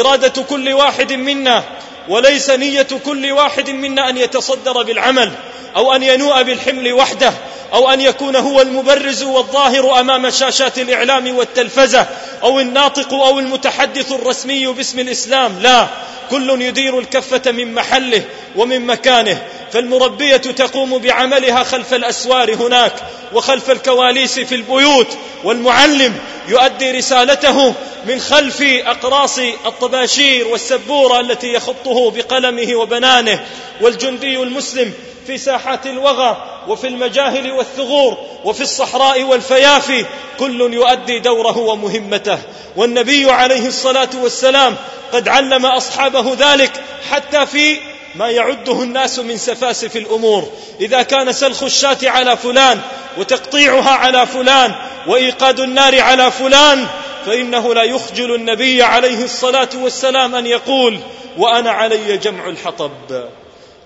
إرادة 0.00 0.42
كل 0.42 0.72
واحد 0.72 1.12
منا 1.12 1.62
وليس 2.08 2.50
نية 2.50 2.86
كل 3.04 3.32
واحد 3.32 3.70
منا 3.70 4.08
أن 4.08 4.16
يتصدر 4.16 4.82
بالعمل 4.82 5.32
أو 5.76 5.94
أن 5.94 6.02
ينوء 6.02 6.42
بالحمل 6.42 6.92
وحده 6.92 7.32
أو 7.72 7.90
أن 7.92 8.00
يكون 8.00 8.36
هو 8.36 8.60
المبرز 8.60 9.22
والظاهر 9.22 10.00
أمام 10.00 10.30
شاشات 10.30 10.78
الإعلام 10.78 11.36
والتلفزة 11.36 12.06
أو 12.42 12.60
الناطق 12.60 13.14
أو 13.14 13.38
المتحدث 13.38 14.12
الرسمي 14.12 14.66
باسم 14.66 14.98
الإسلام. 14.98 15.58
لا 15.60 15.86
كل 16.30 16.62
يدير 16.62 16.98
الكفة 16.98 17.52
من 17.52 17.74
محله 17.74 18.24
ومن 18.56 18.86
مكانه. 18.86 19.42
فالمربية 19.72 20.36
تقوم 20.36 20.98
بعملها 20.98 21.62
خلف 21.64 21.94
الأسوار 21.94 22.54
هناك 22.54 22.92
وخلف 23.32 23.70
الكواليس 23.70 24.38
في 24.38 24.54
البيوت 24.54 25.06
والمعلم 25.44 26.14
يؤدي 26.48 26.90
رسالته 26.90 27.74
من 28.06 28.20
خلف 28.20 28.62
أقراص 28.62 29.38
الطباشير 29.38 30.48
والسبورة 30.48 31.20
التي 31.20 31.52
يخطه 31.52 32.10
بقلمه 32.10 32.74
وبنانه 32.74 33.44
والجندي 33.80 34.36
المسلم 34.42 34.92
في 35.28 35.38
ساحات 35.38 35.86
الوغى 35.86 36.36
وفي 36.68 36.86
المجاهل 36.86 37.52
والثغور 37.52 38.16
وفي 38.44 38.60
الصحراء 38.60 39.22
والفيافي 39.22 40.04
كل 40.38 40.74
يؤدي 40.74 41.18
دوره 41.18 41.58
ومهمته. 41.58 42.38
والنبي 42.76 43.30
عليه 43.30 43.66
الصلاة 43.66 44.08
والسلام 44.22 44.76
قد 45.12 45.28
علم 45.28 45.66
أصحابه 45.66 46.34
ذلك 46.38 46.72
حتى 47.10 47.46
في 47.46 47.76
ما 48.14 48.30
يعده 48.30 48.82
الناس 48.82 49.18
من 49.18 49.36
سفاسف 49.36 49.96
الأمور. 49.96 50.48
إذا 50.80 51.02
كان 51.02 51.32
سلخ 51.32 51.62
الشاة 51.62 51.98
على 52.02 52.36
فلان 52.36 52.80
وتقطيعها 53.18 53.90
على 53.90 54.26
فلان 54.26 54.74
وإيقاد 55.06 55.60
النار 55.60 56.00
على 56.00 56.30
فلان 56.30 56.86
فإنه 57.26 57.74
لا 57.74 57.82
يخجل 57.82 58.34
النبي 58.34 58.82
عليه 58.82 59.24
الصلاة 59.24 59.70
والسلام 59.74 60.34
أن 60.34 60.46
يقول 60.46 60.98
وأنا 61.38 61.70
علي 61.70 62.16
جمع 62.16 62.48
الحطب. 62.48 62.92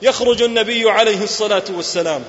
يخرج 0.03 0.43
النبي 0.43 0.91
عليه 0.91 1.23
الصلاة 1.23 1.65
والسلام 1.71 2.23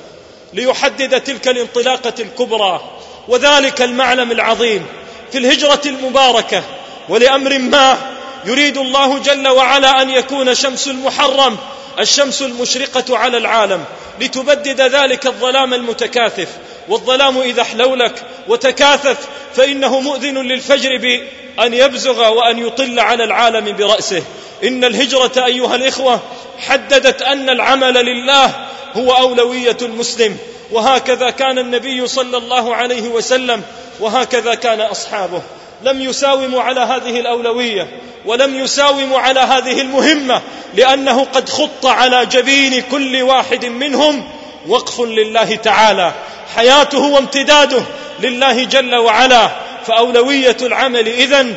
ليحدد 0.53 1.21
تلك 1.21 1.47
الانطلاقة 1.47 2.13
الكبرى 2.19 2.81
وذلك 3.27 3.81
المعلم 3.81 4.31
العظيم 4.31 4.85
في 5.31 5.37
الهجرة 5.37 5.81
المباركة 5.85 6.63
ولأمر 7.09 7.57
ما 7.57 7.97
يريد 8.45 8.77
الله 8.77 9.19
جل 9.19 9.47
وعلا 9.47 10.01
أن 10.01 10.09
يكون 10.09 10.55
شمس 10.55 10.87
المحرم 10.87 11.57
الشمس 11.99 12.41
المشرقة 12.41 13.17
على 13.17 13.37
العالم 13.37 13.85
لتبدد 14.21 14.81
ذلك 14.81 15.27
الظلام 15.27 15.73
المتكاثف. 15.73 16.47
والظلام 16.89 17.39
إذا 17.39 17.61
احلولك 17.61 18.23
وتكاثف 18.47 19.17
فإنه 19.55 19.99
مؤذن 19.99 20.37
للفجر 20.37 20.97
بأن 20.97 21.73
يبزغ 21.73 22.29
وأن 22.29 22.59
يطل 22.59 22.99
على 22.99 23.23
العالم 23.23 23.75
برأسه. 23.75 24.23
إن 24.63 24.83
الهجرة 24.83 25.45
أيها 25.45 25.75
الإخوة 25.75 26.19
حددت 26.59 27.21
أن 27.21 27.49
العمل 27.49 27.93
لله 27.93 28.65
هو 28.95 29.11
أولوية 29.11 29.77
المسلم. 29.81 30.37
وهكذا 30.71 31.29
كان 31.29 31.59
النبي 31.59 32.07
صلى 32.07 32.37
الله 32.37 32.75
عليه 32.75 33.09
وسلم 33.09 33.61
وهكذا 33.99 34.55
كان 34.55 34.81
أصحابه. 34.81 35.41
لم 35.83 36.01
يساوموا 36.01 36.61
على 36.61 36.79
هذه 36.79 37.19
الأولوية 37.19 37.87
ولم 38.25 38.55
يساوموا 38.55 39.19
على 39.19 39.39
هذه 39.39 39.81
المهمة 39.81 40.41
لأنه 40.75 41.23
قد 41.23 41.49
خط 41.49 41.85
على 41.85 42.25
جبين 42.25 42.81
كل 42.81 43.21
واحد 43.21 43.65
منهم 43.65 44.29
وقف 44.67 45.01
لله 45.01 45.55
تعالى. 45.55 46.13
حياته 46.55 46.99
وامتداده 46.99 47.83
لله 48.19 48.63
جل 48.63 48.95
وعلا. 48.95 49.49
فأولوية 49.87 50.57
العمل 50.61 51.07
إذن 51.07 51.55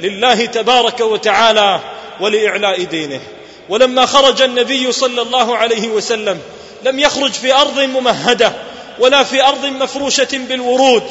لله 0.00 0.46
تبارك 0.46 1.00
وتعالى 1.00 1.80
ولإعلاء 2.20 2.84
دينه. 2.84 3.20
ولما 3.68 4.06
خرج 4.06 4.42
النبي 4.42 4.92
صلى 4.92 5.22
الله 5.22 5.56
عليه 5.56 5.88
وسلم 5.88 6.40
لم 6.84 6.98
يخرج 6.98 7.32
في 7.32 7.54
أرض 7.54 7.80
ممهدة 7.80 8.52
ولا 8.98 9.24
في 9.24 9.44
أرض 9.44 9.64
مفروشة 9.64 10.28
بالورود. 10.32 11.02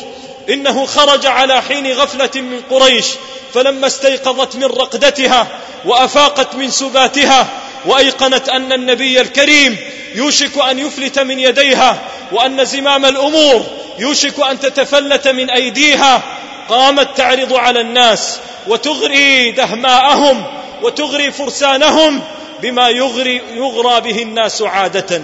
إنه 0.49 0.85
خرج 0.85 1.25
على 1.25 1.61
حين 1.61 1.93
غفلة 1.93 2.41
من 2.41 2.61
قريش. 2.71 3.05
فلما 3.53 3.87
استيقظت 3.87 4.55
من 4.55 4.65
رقدتها 4.65 5.47
وأفاقت 5.85 6.55
من 6.55 6.71
سباتها 6.71 7.47
وأيقنت 7.85 8.49
أن 8.49 8.73
النبي 8.73 9.21
الكريم 9.21 9.77
يوشك 10.17 10.57
أن 10.57 10.79
يفلت 10.79 11.19
من 11.19 11.39
يديها 11.39 11.99
وأن 12.31 12.65
زمام 12.65 13.05
الأمور 13.05 13.65
يوشك 13.99 14.39
أن 14.49 14.59
تتفلت 14.59 15.27
من 15.27 15.49
أيديها. 15.49 16.21
قامت 16.69 17.17
تعرض 17.17 17.53
على 17.53 17.81
الناس 17.81 18.39
وتغري 18.67 19.51
دهماءهم 19.51 20.43
وتغري 20.81 21.31
فرسانهم 21.31 22.21
بما 22.61 22.89
يغري 22.89 23.41
يغرى 23.53 24.01
به 24.01 24.21
الناس 24.21 24.61
عادة. 24.61 25.21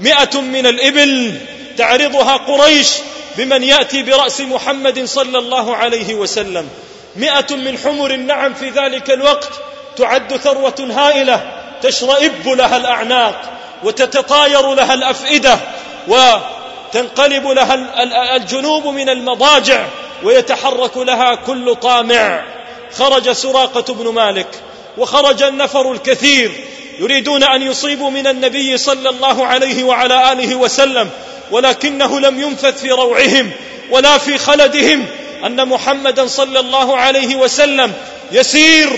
مئة 0.00 0.40
من 0.40 0.66
الإبل 0.66 1.34
تعرضها 1.78 2.36
قريش 2.36 2.88
بمن 3.36 3.62
يأتي 3.62 4.02
برأس 4.02 4.40
محمد 4.40 5.04
صلى 5.04 5.38
الله 5.38 5.76
عليه 5.76 6.14
وسلم. 6.14 6.68
مئة 7.16 7.56
من 7.56 7.78
حمر 7.78 8.10
النعم 8.10 8.54
في 8.54 8.70
ذلك 8.70 9.10
الوقت 9.10 9.50
تعد 9.96 10.36
ثروة 10.36 10.88
هائلة 10.90 11.52
تشرئب 11.82 12.48
لها 12.48 12.76
الأعناق. 12.76 13.52
وتتطاير 13.84 14.74
لها 14.74 14.94
الأفئدة 14.94 15.58
وتنقلب 16.08 17.46
لها 17.46 17.74
الجنوب 18.36 18.86
من 18.86 19.08
المضاجع 19.08 19.86
ويتحرك 20.22 20.96
لها 20.96 21.34
كل 21.34 21.74
طامع. 21.74 22.44
خرج 22.92 23.32
سراقة 23.32 23.94
بن 23.94 24.08
مالك 24.08 24.46
وخرج 24.98 25.42
النفر 25.42 25.92
الكثير 25.92 26.52
يريدون 26.98 27.42
أن 27.42 27.62
يصيبوا 27.62 28.10
من 28.10 28.26
النبي 28.26 28.78
صلى 28.78 29.08
الله 29.08 29.46
عليه 29.46 29.84
وعلى 29.84 30.32
آله 30.32 30.54
وسلم 30.54 31.10
ولكنه 31.50 32.20
لم 32.20 32.40
ينفث 32.40 32.80
في 32.80 32.90
روعهم 32.90 33.50
ولا 33.90 34.18
في 34.18 34.38
خلدهم 34.38 35.06
أن 35.46 35.68
محمدا 35.68 36.26
صلى 36.26 36.60
الله 36.60 36.96
عليه 36.96 37.36
وسلم 37.36 37.92
يسير 38.32 38.90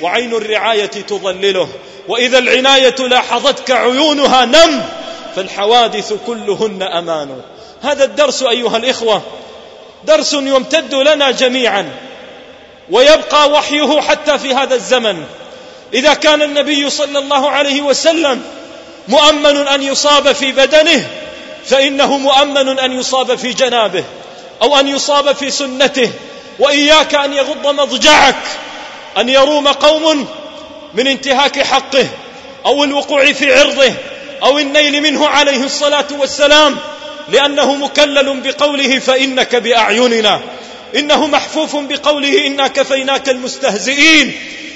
وعين 0.00 0.34
الرعاية 0.34 0.86
تظلله. 0.86 1.68
وإذا 2.08 2.38
العناية 2.38 2.94
لاحظتك 2.98 3.70
عيونها 3.70 4.44
نم 4.44 4.82
فالحوادث 5.36 6.12
كلهن 6.26 6.82
أمان. 6.82 7.40
هذا 7.82 8.04
الدرس 8.04 8.42
أيها 8.42 8.76
الإخوة 8.76 9.22
درس 10.04 10.32
يمتد 10.32 10.94
لنا 10.94 11.30
جميعا 11.30 11.90
ويبقى 12.90 13.50
وحيه 13.50 14.00
حتى 14.00 14.38
في 14.38 14.54
هذا 14.54 14.74
الزمن. 14.74 15.24
إذا 15.94 16.14
كان 16.14 16.42
النبي 16.42 16.90
صلى 16.90 17.18
الله 17.18 17.50
عليه 17.50 17.80
وسلم 17.80 18.42
مؤمن 19.08 19.68
أن 19.68 19.82
يصاب 19.82 20.32
في 20.32 20.52
بدنه 20.52 21.08
فإنه 21.66 22.18
مؤمن 22.18 22.78
أن 22.78 22.92
يصاب 22.92 23.34
في 23.34 23.52
جنابه 23.52 24.04
أو 24.62 24.80
أن 24.80 24.88
يصاب 24.88 25.32
في 25.32 25.50
سنته. 25.50 26.10
وإياك 26.58 27.14
أن 27.14 27.32
يغض 27.32 27.66
مضجعك 27.66 28.42
أن 29.18 29.28
يروم 29.28 29.68
قوم 29.68 30.28
من 30.94 31.06
انتهاك 31.06 31.62
حقه 31.62 32.06
أو 32.66 32.84
الوقوع 32.84 33.32
في 33.32 33.54
عرضه 33.54 33.92
أو 34.42 34.58
النيل 34.58 35.02
منه 35.02 35.28
عليه 35.28 35.64
الصلاة 35.64 36.06
والسلام 36.18 36.76
لأنه 37.28 37.74
مكلل 37.74 38.40
بقوله 38.40 38.98
فإنك 38.98 39.56
بأعيننا. 39.56 40.40
إنه 40.96 41.26
محفوف 41.26 41.76
بقوله 41.76 42.46
إنا 42.46 42.68
كفيناك 42.68 43.28
المستهزئين. 43.28 44.32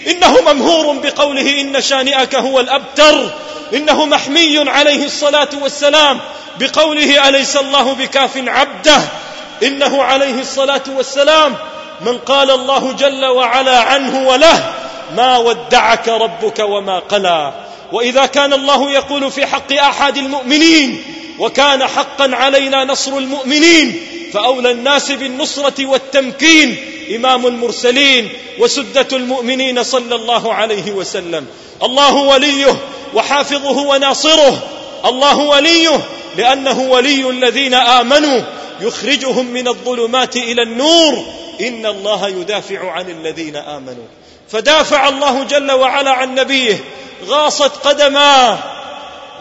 إنه 0.07 0.53
ممهور 0.53 0.97
بقوله 0.99 1.61
إن 1.61 1.81
شانئك 1.81 2.35
هو 2.35 2.61
الأبتر. 2.61 3.31
إنه 3.75 4.07
محمي 4.07 4.71
عليه 4.71 5.05
الصلاة 5.05 5.49
والسلام 5.63 6.21
بقوله 6.61 7.29
أليس 7.29 7.57
الله 7.57 7.93
بكاف 7.93 8.37
عبده. 8.37 9.01
إنه 9.63 10.03
عليه 10.03 10.41
الصلاة 10.41 10.83
والسلام 10.97 11.55
من 12.01 12.19
قال 12.19 12.51
الله 12.51 12.93
جل 12.93 13.25
وعلا 13.25 13.81
عنه 13.81 14.29
وله 14.29 14.75
ما 15.17 15.39
ودعك 15.39 16.09
ربك 16.09 16.59
وما 16.59 16.99
قلى. 16.99 17.53
وإذا 17.93 18.27
كان 18.27 18.53
الله 18.53 18.91
يقول 18.91 19.31
في 19.31 19.47
حق 19.47 19.73
أحد 19.73 20.17
المؤمنين 20.17 21.03
وكان 21.39 21.87
حقا 21.87 22.31
علينا 22.37 22.85
نصر 22.85 23.19
المؤمنين 23.19 24.01
فأولى 24.33 24.71
الناس 24.71 25.13
بالنصرة 25.13 25.87
والتمكين. 25.87 26.77
إمام 27.17 27.47
المرسلين 27.47 28.29
وسدة 28.59 29.07
المؤمنين 29.13 29.83
صلى 29.83 30.15
الله 30.15 30.55
عليه 30.55 30.93
وسلم. 30.93 31.47
الله 31.83 32.15
وليه 32.15 32.77
وحافظه 33.15 33.79
وناصره. 33.79 34.69
الله 35.05 35.37
وليه 35.37 36.01
لأنه 36.37 36.81
ولي 36.81 37.31
الذين 37.31 37.75
آمنوا. 37.75 38.41
يخرجهم 38.81 39.47
من 39.47 39.69
الظلمات 39.69 40.37
إلى 40.37 40.63
النور. 40.63 41.25
إن 41.61 41.87
الله 41.87 42.29
يدافع 42.29 42.91
عن 42.91 43.11
الذين 43.11 43.57
آمنوا. 43.57 44.05
فدافع 44.53 45.09
الله 45.09 45.45
جل 45.45 45.73
وعلا 45.73 46.11
عن 46.11 46.35
نبيه. 46.35 46.85
غاصت 47.27 47.87
قدما 47.87 48.59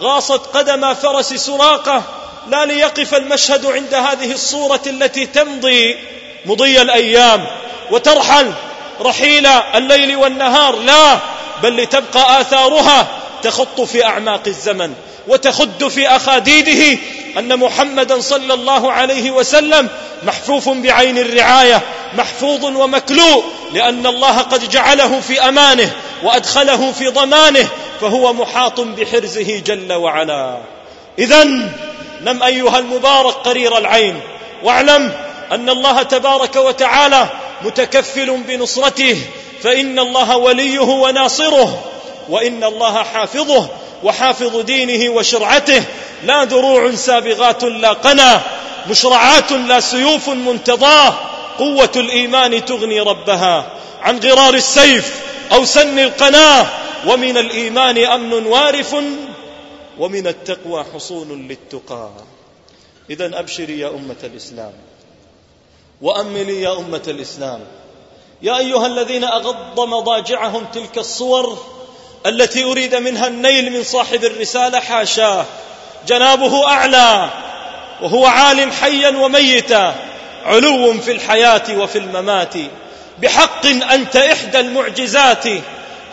غاصت 0.02 0.58
قدما 0.58 0.94
فرس 0.94 1.34
سراقه. 1.34 2.04
لا 2.48 2.66
ليقف 2.66 3.16
المشهد 3.16 3.66
عند 3.66 3.94
هذه 3.94 4.32
الصورة 4.32 4.82
التي 4.88 5.26
تمضي 5.26 5.98
مضي 6.46 6.82
الأيام. 6.82 7.48
وترحل 7.92 8.54
رحيل 9.02 9.46
الليل 9.46 10.16
والنهار. 10.16 10.76
لا 10.76 11.20
بل 11.64 11.78
لتبقى 11.78 12.42
آثارها 12.42 13.08
تخط 13.44 13.82
في 13.82 14.06
أعماق 14.06 14.42
الزمن. 14.48 14.94
وتخد 15.28 15.88
في 15.88 16.08
أخاديده 16.08 17.00
أن 17.38 17.60
محمدا 17.60 18.20
صلى 18.20 18.54
الله 18.54 18.92
عليه 18.92 19.32
وسلم 19.32 19.90
محفوف 20.24 20.70
بعين 20.70 21.18
الرعاية 21.18 21.82
محفوظ 22.18 22.66
ومكلوء 22.66 23.44
لأن 23.74 24.08
الله 24.08 24.38
قد 24.38 24.70
جعله 24.70 25.20
في 25.20 25.42
أمانه 25.42 25.92
وأدخله 26.24 26.92
في 26.92 27.08
ضمانه 27.08 27.68
فهو 28.02 28.34
محاط 28.34 28.80
بحرزه 28.80 29.60
جل 29.60 29.94
وعلا. 29.94 30.58
إذا 31.20 31.44
نم 32.22 32.44
أيها 32.44 32.80
المبارك 32.80 33.34
قرير 33.34 33.78
العين 33.78 34.20
واعلم 34.64 35.12
أن 35.52 35.70
الله 35.70 36.04
تبارك 36.04 36.56
وتعالى 36.56 37.28
متكفل 37.62 38.38
بنصرته 38.48 39.18
فإن 39.64 40.00
الله 40.00 40.38
وليه 40.38 40.80
وناصره 40.80 41.84
وإن 42.30 42.64
الله 42.64 43.04
حافظه 43.04 43.68
وحافظ 44.04 44.58
دينه 44.58 45.10
وشرعته 45.10 45.84
لا 46.24 46.44
دروع 46.44 46.96
سابغات 46.96 47.64
لا 47.64 47.94
قنا 47.94 48.42
مشرعات 48.90 49.52
لا 49.52 49.80
سيوف 49.80 50.30
منتضاه 50.30 51.14
قوة 51.58 51.92
الإيمان 51.96 52.66
تغني 52.66 53.00
ربها. 53.00 53.72
عن 54.02 54.20
غرار 54.20 54.54
السيف 54.54 55.22
أو 55.52 55.66
سن 55.66 56.00
القناة 56.00 56.68
ومن 57.08 57.38
الإيمان 57.38 57.98
أمن 57.98 58.46
وارف 58.46 58.96
ومن 60.00 60.28
التقوى 60.28 60.86
حصون 60.94 61.48
للتقى. 61.48 62.10
إذا 63.10 63.40
أبشري 63.40 63.80
يا 63.80 63.90
أمة 63.90 64.16
الإسلام 64.24 64.74
وأملي 66.02 66.62
يا 66.62 66.78
أمة 66.78 67.04
الإسلام. 67.08 67.60
يا 68.42 68.58
أيها 68.58 68.86
الذين 68.86 69.24
أغض 69.24 69.80
مضاجعهم 69.80 70.66
تلك 70.74 70.98
الصور 70.98 71.58
التي 72.28 72.64
أريد 72.64 72.96
منها 72.96 73.28
النيل 73.28 73.72
من 73.72 73.84
صاحب 73.84 74.24
الرسالة 74.24 74.80
حاشاه 74.80 75.46
جنابه 76.08 76.68
أعلى 76.68 77.30
وهو 78.02 78.26
عال 78.26 78.74
حيا 78.74 79.10
وميتا 79.10 79.96
علو 80.46 80.94
في 80.94 81.12
الحياة 81.12 81.64
وفي 81.78 81.98
الممات. 81.98 82.54
بحق 83.20 83.66
أنت 83.66 84.16
إحدى 84.16 84.60
المعجزات. 84.60 85.44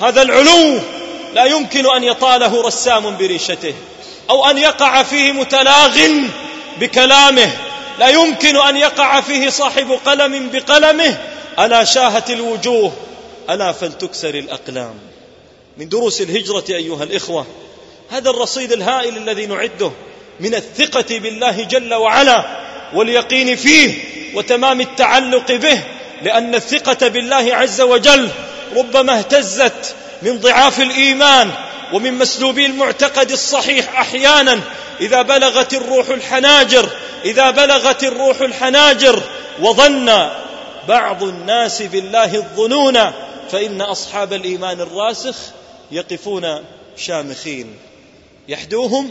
هذا 0.00 0.23
العلو 0.23 0.81
لا 1.35 1.44
يمكن 1.44 1.90
أن 1.90 2.05
يطاله 2.05 2.66
رسام 2.66 3.16
بريشته 3.16 3.74
أو 4.31 4.50
أن 4.50 4.59
يقع 4.59 5.03
فيه 5.03 5.33
متلاغ 5.33 5.98
بكلامه. 6.81 7.50
لا 7.98 8.09
يمكن 8.09 8.57
أن 8.57 8.77
يقع 8.77 9.20
فيه 9.20 9.50
صاحب 9.50 9.98
قلم 10.07 10.50
بقلمه. 10.53 11.18
ألا 11.59 11.85
شاهت 11.85 12.31
الوجوه 12.31 12.92
ألا 13.50 13.72
فلتكسر 13.72 14.35
الأقلام. 14.35 15.13
من 15.77 15.89
دروس 15.89 16.21
الهجرة 16.21 16.65
أيها 16.69 17.05
الإخوة. 17.05 17.47
هذا 18.11 18.31
الرصيد 18.31 18.73
الهائل 18.73 19.17
الذي 19.17 19.47
نعده 19.47 19.91
من 20.41 20.55
الثقة 20.55 21.19
بالله 21.19 21.65
جل 21.65 21.95
وعلا 21.95 22.45
واليقين 22.95 23.57
فيه 23.57 23.95
وتمام 24.35 24.81
التعلق 24.81 25.53
به 25.53 25.81
لأن 26.23 26.55
الثقة 26.55 27.09
بالله 27.09 27.55
عز 27.55 27.81
وجل 27.81 28.29
ربما 28.77 29.19
اهتزت 29.19 29.95
من 30.23 30.39
ضعاف 30.39 30.81
الإيمان 30.81 31.51
ومن 31.93 32.15
مسلوبي 32.15 32.67
المعتقد 32.67 33.31
الصحيح 33.31 34.01
أحيانا. 34.01 34.61
إذا 35.01 35.23
بلغت 35.23 35.75
الروح 35.75 36.09
الحناجر 36.09 36.89
إذا 37.25 37.51
بلغت 37.51 38.05
الروح 38.05 38.41
الحناجر 38.41 39.23
وظن 39.61 40.29
بعض 40.89 41.23
الناس 41.23 41.83
بالله 41.83 42.35
الظنون 42.35 43.13
فإن 43.51 43.81
أصحاب 43.81 44.33
الإيمان 44.33 44.81
الراسخ 44.81 45.37
يقفون 45.90 46.64
شامخين. 46.97 47.77
يحدوهم 48.49 49.11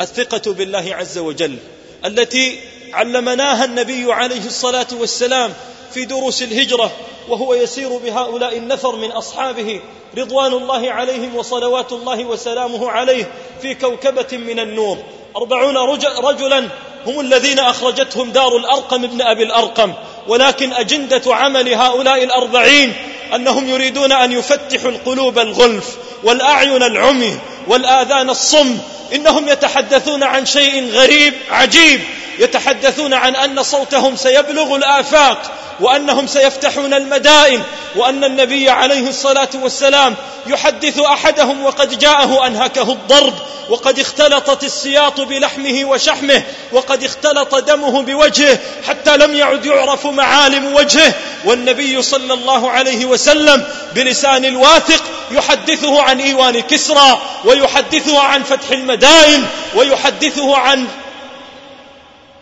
الثقة 0.00 0.52
بالله 0.52 0.94
عز 0.94 1.18
وجل 1.18 1.56
التي 2.04 2.58
علمناها 2.92 3.64
النبي 3.64 4.12
عليه 4.12 4.46
الصلاة 4.46 4.86
والسلام 4.92 5.52
في 5.94 6.04
دروس 6.04 6.42
الهجرة 6.42 6.92
وهو 7.28 7.54
يسير 7.54 7.88
بهؤلاء 7.88 8.56
النفر 8.58 8.96
من 8.96 9.10
أصحابه 9.10 9.80
رضوان 10.18 10.52
الله 10.52 10.90
عليهم 10.92 11.36
وصلوات 11.36 11.92
الله 11.92 12.24
وسلامه 12.24 12.90
عليه 12.90 13.32
في 13.62 13.74
كوكبة 13.74 14.38
من 14.38 14.60
النور. 14.60 14.98
أربعون 15.36 15.76
رجلا 16.24 16.68
هم 17.06 17.20
الذين 17.20 17.58
أخرجتهم 17.58 18.30
دار 18.30 18.56
الأرقم 18.56 19.04
ابن 19.04 19.22
أبي 19.22 19.42
الأرقم. 19.42 19.92
ولكن 20.28 20.72
أجندة 20.72 21.34
عمل 21.34 21.74
هؤلاء 21.74 22.24
الأربعين 22.24 22.92
أنهم 23.34 23.68
يريدون 23.68 24.12
أن 24.12 24.32
يفتحوا 24.32 24.90
القلوب 24.90 25.38
الغلف 25.38 25.96
والأعين 26.24 26.82
العمي 26.82 27.38
والآذان 27.66 28.30
الصم 28.30 28.78
إنهم 29.14 29.48
يتحدثون 29.48 30.22
عن 30.22 30.46
شيء 30.46 30.90
غريب 30.90 31.34
عجيب 31.50 32.00
يتحدثون 32.38 33.14
عن 33.14 33.36
أن 33.36 33.62
صوتهم 33.62 34.16
سيبلغ 34.16 34.76
الآفاق 34.76 35.52
وأنهم 35.80 36.26
سيفتحون 36.26 36.94
المدائن 36.94 37.62
وأن 37.96 38.24
النبي 38.24 38.70
عليه 38.70 39.08
الصلاة 39.08 39.48
والسلام 39.54 40.14
يحدث 40.46 40.98
أحدهم 40.98 41.64
وقد 41.64 41.98
جاءه 41.98 42.46
أنهكه 42.46 42.92
الضرب 42.92 43.34
وقد 43.68 43.98
اختلطت 43.98 44.64
السياط 44.64 45.20
بلحمه 45.20 45.84
وشحمه 45.84 46.42
وقد 46.72 47.04
اختلط 47.04 47.54
دمه 47.54 48.02
بوجهه 48.02 48.58
حتى 48.88 49.16
لم 49.16 49.34
يعد 49.34 49.66
يعرف 49.66 50.06
معالم 50.06 50.74
وجهه. 50.74 51.14
والنبي 51.44 52.02
صلى 52.02 52.34
الله 52.34 52.70
عليه 52.70 53.04
وسلم 53.04 53.64
بلسان 53.94 54.44
الواثق 54.44 55.02
يحدثه 55.30 56.02
عن 56.02 56.20
إيوان 56.20 56.60
كسرى 56.60 57.22
ويحدثه 57.44 58.20
عن 58.20 58.42
فتح 58.42 58.70
المدائن 58.70 59.46
ويحدثه 59.74 60.56
عن 60.56 60.86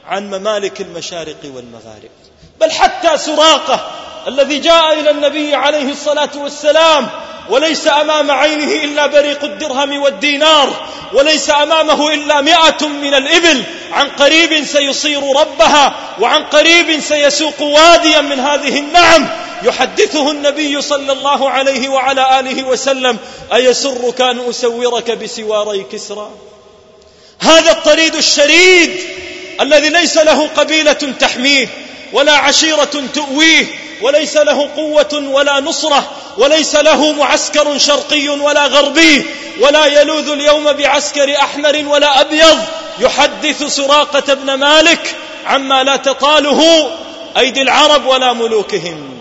عن 0.06 0.30
ممالك 0.30 0.80
المشارق 0.80 1.40
والمغارب. 1.44 2.10
بل 2.60 2.70
حتى 2.70 3.18
سراقه 3.18 3.90
الذي 4.28 4.58
جاء 4.58 5.00
إلى 5.00 5.10
النبي 5.10 5.54
عليه 5.54 5.90
الصلاة 5.90 6.30
والسلام 6.36 7.08
وليس 7.50 7.88
أمام 7.88 8.30
عينه 8.30 8.84
إلا 8.84 9.06
بريق 9.06 9.44
الدرهم 9.44 10.02
والدينار 10.02 10.86
وليس 11.12 11.50
أمامه 11.50 12.14
إلا 12.14 12.40
مائه 12.40 12.88
من 12.88 13.14
الإبل. 13.14 13.62
عن 13.92 14.08
قريب 14.08 14.64
سيصير 14.64 15.22
ربها 15.36 15.94
وعن 16.20 16.44
قريب 16.44 17.00
سيسوق 17.00 17.62
واديا 17.62 18.20
من 18.20 18.40
هذه 18.40 18.78
النعم. 18.78 19.28
يحدثه 19.62 20.30
النبي 20.30 20.82
صلى 20.82 21.12
الله 21.12 21.50
عليه 21.50 21.88
وعلى 21.88 22.40
آله 22.40 22.62
وسلم 22.62 23.18
أيسرك 23.54 24.20
أن 24.20 24.48
أسورك 24.48 25.10
بسواري 25.10 25.86
كسرى؟ 25.92 26.30
هذا 27.40 27.70
الطريد 27.70 28.14
الشريد 28.14 28.90
الذي 29.60 29.88
ليس 29.88 30.16
له 30.16 30.48
قبيلة 30.56 30.92
تحميه 30.92 31.68
ولا 32.12 32.32
عشيرة 32.32 33.04
تؤويه 33.14 33.66
وليس 34.02 34.36
له 34.36 34.70
قوة 34.76 35.28
ولا 35.32 35.60
نصرة 35.60 36.10
وليس 36.38 36.74
له 36.74 37.12
معسكر 37.12 37.78
شرقي 37.78 38.28
ولا 38.28 38.66
غربي 38.66 39.24
ولا 39.60 39.86
يلوذ 39.86 40.28
اليوم 40.28 40.72
بعسكر 40.72 41.36
أحمر 41.36 41.84
ولا 41.86 42.20
أبيض 42.20 42.58
يحدث 43.00 43.62
سراقة 43.62 44.34
بن 44.34 44.54
مالك 44.54 45.14
عما 45.46 45.82
لا 45.84 45.96
تطاله 45.96 46.90
أيدي 47.38 47.62
العرب 47.62 48.06
ولا 48.06 48.32
ملوكهم. 48.32 49.18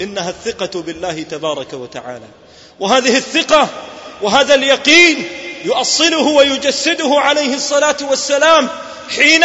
إنها 0.00 0.30
الثقة 0.30 0.82
بالله 0.82 1.22
تبارك 1.22 1.72
وتعالى. 1.72 2.26
وهذه 2.80 3.16
الثقة 3.16 3.68
وهذا 4.22 4.54
اليقين 4.54 5.28
يؤصله 5.64 6.26
ويجسده 6.26 7.20
عليه 7.20 7.54
الصلاة 7.54 7.96
والسلام 8.10 8.68
حين 9.16 9.44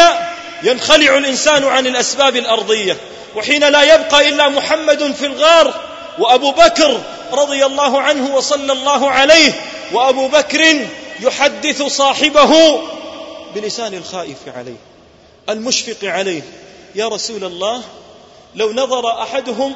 ينخلع 0.63 1.17
الإنسان 1.17 1.63
عن 1.63 1.87
الأسباب 1.87 2.35
الأرضية 2.35 2.97
وحين 3.35 3.63
لا 3.63 3.83
يبقى 3.95 4.29
إلا 4.29 4.49
محمد 4.49 5.13
في 5.13 5.25
الغار 5.25 5.73
وأبو 6.19 6.51
بكر 6.51 7.01
رضي 7.31 7.65
الله 7.65 8.01
عنه 8.01 8.35
وصلى 8.35 8.73
الله 8.73 9.09
عليه 9.09 9.53
وأبو 9.93 10.27
بكر 10.27 10.87
يحدث 11.19 11.83
صاحبه 11.83 12.81
بلسان 13.55 13.93
الخائف 13.93 14.37
عليه 14.55 14.75
المشفق 15.49 15.97
عليه 16.03 16.41
يا 16.95 17.07
رسول 17.07 17.43
الله 17.43 17.81
لو 18.55 18.73
نظر 18.73 19.21
أحدهم 19.21 19.75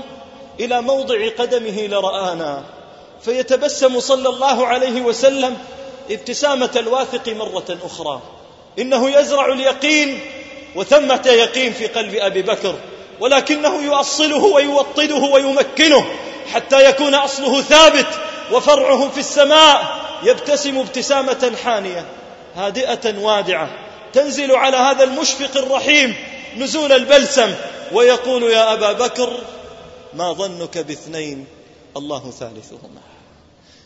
إلى 0.60 0.82
موضع 0.82 1.30
قدمه 1.40 1.88
لرآنا 1.88 2.64
فيتبسم 3.26 4.00
صلى 4.00 4.30
الله 4.30 4.68
عليه 4.68 5.02
وسلم 5.02 5.58
ابتسامة 6.12 6.72
الواثق 6.76 7.28
مرة 7.30 7.78
أخرى. 7.84 8.22
إنه 8.80 9.20
يزرع 9.20 9.46
اليقين 9.46 10.20
وثمة 10.76 11.22
يقين 11.26 11.74
في 11.74 11.88
قلب 11.88 12.16
أبي 12.16 12.42
بكر 12.42 12.76
ولكنه 13.20 13.84
يؤصله 13.84 14.44
ويوطده 14.44 15.16
ويمكنه 15.16 16.06
حتى 16.54 16.90
يكون 16.90 17.16
أصله 17.16 17.62
ثابت 17.62 18.08
وفرعه 18.52 19.10
في 19.10 19.20
السماء 19.20 20.08
يبتسم 20.24 20.78
ابتسامة 20.78 21.52
حانية 21.64 22.06
هادئة 22.56 23.20
وادعة. 23.20 23.70
تنزل 24.14 24.56
على 24.56 24.78
هذا 24.78 25.04
المشفق 25.04 25.58
الرحيم 25.58 26.16
نزول 26.58 26.92
البلسم 26.92 27.54
ويقول 27.92 28.44
يا 28.44 28.74
أبا 28.74 28.92
بكر 28.94 29.38
ما 30.14 30.34
ظنك 30.34 30.78
باثنين 30.78 31.46
الله 31.98 32.34
ثالثهما. 32.40 33.02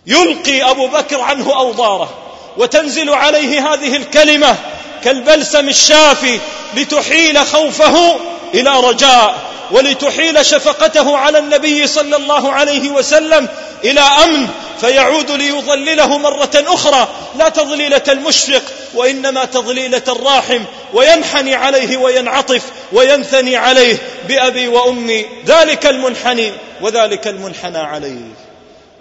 يلقي 0.08 0.72
أبو 0.72 0.88
بكر 0.88 1.22
عنه 1.22 1.56
أوضاره 1.56 2.18
وتنزل 2.58 3.10
عليه 3.10 3.74
هذه 3.74 3.96
الكلمة 3.96 4.58
كالبلسم 5.04 5.70
الشافي 5.70 6.40
لتحيل 6.76 7.46
خوفه 7.46 8.16
إلى 8.54 8.80
رجاء 8.80 9.52
ولتحيل 9.72 10.46
شفقته 10.46 11.18
على 11.18 11.40
النبي 11.40 11.88
صلى 11.88 12.16
الله 12.16 12.52
عليه 12.52 12.90
وسلم 12.90 13.48
إلى 13.84 14.02
أمن 14.02 14.48
فيعود 14.82 15.32
ليظلله 15.32 16.18
مرة 16.18 16.52
أخرى. 16.56 17.08
لا 17.38 17.50
تضليلة 17.50 18.04
المشفق 18.08 18.64
وإنما 18.96 19.46
تضليلة 19.46 20.02
الراحم 20.08 20.64
وينحني 20.94 21.56
عليه 21.56 21.98
وينعطف 21.98 22.64
وينثني 22.92 23.56
عليه 23.56 23.98
بأبي 24.28 24.68
وأمي. 24.68 25.26
ذلك 25.46 25.86
المنحني 25.86 26.52
وذلك 26.82 27.28
المنحنى 27.28 27.78
عليه. 27.78 28.20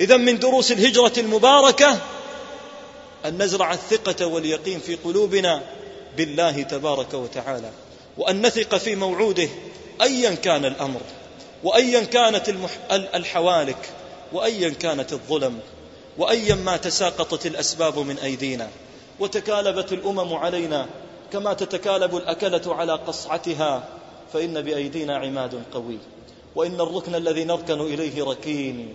إذا 0.01 0.17
من 0.17 0.39
دروس 0.39 0.73
الهجرة 0.73 1.13
المباركة 1.19 1.99
أن 3.25 3.43
نزرع 3.43 3.73
الثقة 3.73 4.27
واليقين 4.27 4.81
في 4.87 4.95
قلوبنا 5.05 5.61
بالله 6.21 6.63
تبارك 6.63 7.15
وتعالى 7.15 7.71
وأن 8.19 8.47
نثق 8.47 8.77
في 8.77 8.95
موعوده 8.97 9.49
أيا 10.03 10.35
كان 10.35 10.65
الأمر 10.65 11.01
وأيا 11.65 12.05
كانت. 12.05 12.55
الحوالك 12.91 13.91
وأيا 14.33 14.69
كانت 14.69 15.13
الظلم 15.13 15.59
وأيا 16.19 16.55
ما 16.55 16.77
تساقطت 16.77 17.47
الأسباب 17.47 17.99
من 17.99 18.19
أيدينا 18.19 18.69
وتكالبت 19.21 19.93
الأمم 19.93 20.35
علينا 20.35 20.87
كما 21.33 21.53
تتكالب 21.53 22.17
الأكلة 22.17 22.75
على 22.75 22.93
قصعتها 22.93 23.89
فإن 24.33 24.61
بأيدينا 24.61 25.17
عماد 25.17 25.63
قوي 25.73 25.99
وإن 26.55 26.81
الركن 26.81 27.15
الذي 27.15 27.45
نركن 27.45 27.81
إليه 27.81 28.25
ركين 28.25 28.95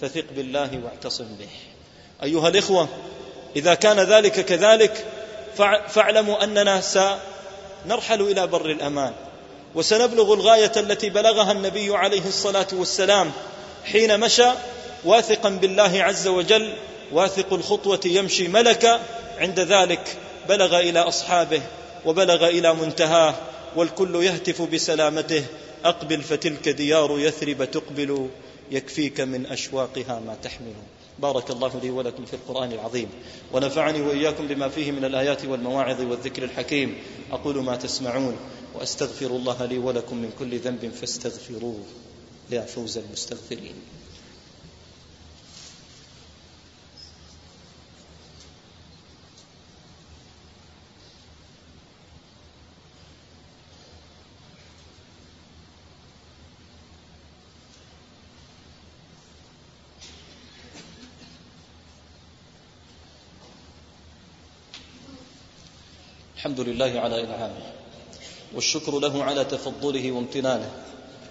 فثق 0.00 0.24
بالله 0.36 0.80
واعتصم 0.84 1.26
به 1.38 1.48
أيها 2.22 2.48
الإخوة 2.48 2.88
إذا 3.56 3.74
كان 3.74 4.00
ذلك 4.00 4.44
كذلك 4.44 5.15
فاعلموا 5.88 6.44
أننا 6.44 6.80
سنرحل 6.80 8.20
إلى 8.20 8.46
بر 8.46 8.70
الأمان 8.70 9.12
وسنبلغ 9.74 10.34
الغاية 10.34 10.72
التي 10.76 11.10
بلغها 11.10 11.52
النبي 11.52 11.96
عليه 11.96 12.26
الصلاة 12.28 12.66
والسلام 12.72 13.32
حين 13.84 14.20
مشى 14.20 14.50
واثقا 15.04 15.48
بالله 15.48 16.02
عز 16.02 16.28
وجل 16.28 16.74
واثق 17.12 17.52
الخطوة 17.52 18.00
يمشي 18.04 18.48
ملكا 18.48 19.00
عند 19.38 19.60
ذلك 19.60 20.16
بلغ 20.48 20.78
إلى 20.80 20.98
أصحابه 20.98 21.62
وبلغ 22.04 22.48
إلى 22.48 22.74
منتهاه 22.74 23.34
والكل 23.76 24.24
يهتف 24.24 24.62
بسلامته 24.62 25.44
أقبل 25.84 26.22
فتلك 26.22 26.68
ديار 26.68 27.18
يثرب 27.18 27.70
تقبل 27.70 28.28
يكفيك 28.70 29.20
من 29.20 29.46
أشواقها 29.46 30.20
ما 30.26 30.36
تحمل. 30.42 30.74
بارك 31.18 31.50
الله 31.50 31.80
لي 31.82 31.90
ولكم 31.90 32.24
في 32.24 32.34
القرآن 32.34 32.72
العظيم. 32.72 33.08
ونفعني 33.52 34.00
وإياكم 34.02 34.46
بما 34.46 34.68
فيه 34.68 34.90
من 34.90 35.04
الآيات 35.04 35.44
والمواعظ 35.44 36.00
والذكر 36.00 36.44
الحكيم. 36.44 36.94
أقول 37.32 37.64
ما 37.64 37.76
تسمعون 37.76 38.36
وأستغفر 38.74 39.26
الله 39.26 39.64
لي 39.64 39.78
ولكم 39.78 40.16
من 40.16 40.30
كل 40.38 40.58
ذنب 40.58 40.92
فاستغفروه 40.92 41.80
يا 42.50 42.60
فوز 42.60 42.98
المستغفرين. 42.98 43.74
الحمد 66.36 66.60
لله 66.60 67.00
على 67.00 67.20
إنعامه 67.24 67.72
والشكر 68.54 68.98
له 68.98 69.24
على 69.24 69.44
تفضله 69.44 70.12
وامتنانه 70.12 70.70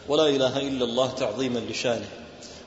ولا 0.07 0.29
إله 0.29 0.57
إلا 0.57 0.85
الله 0.85 1.11
تعظيما 1.11 1.59
لشانه 1.59 2.07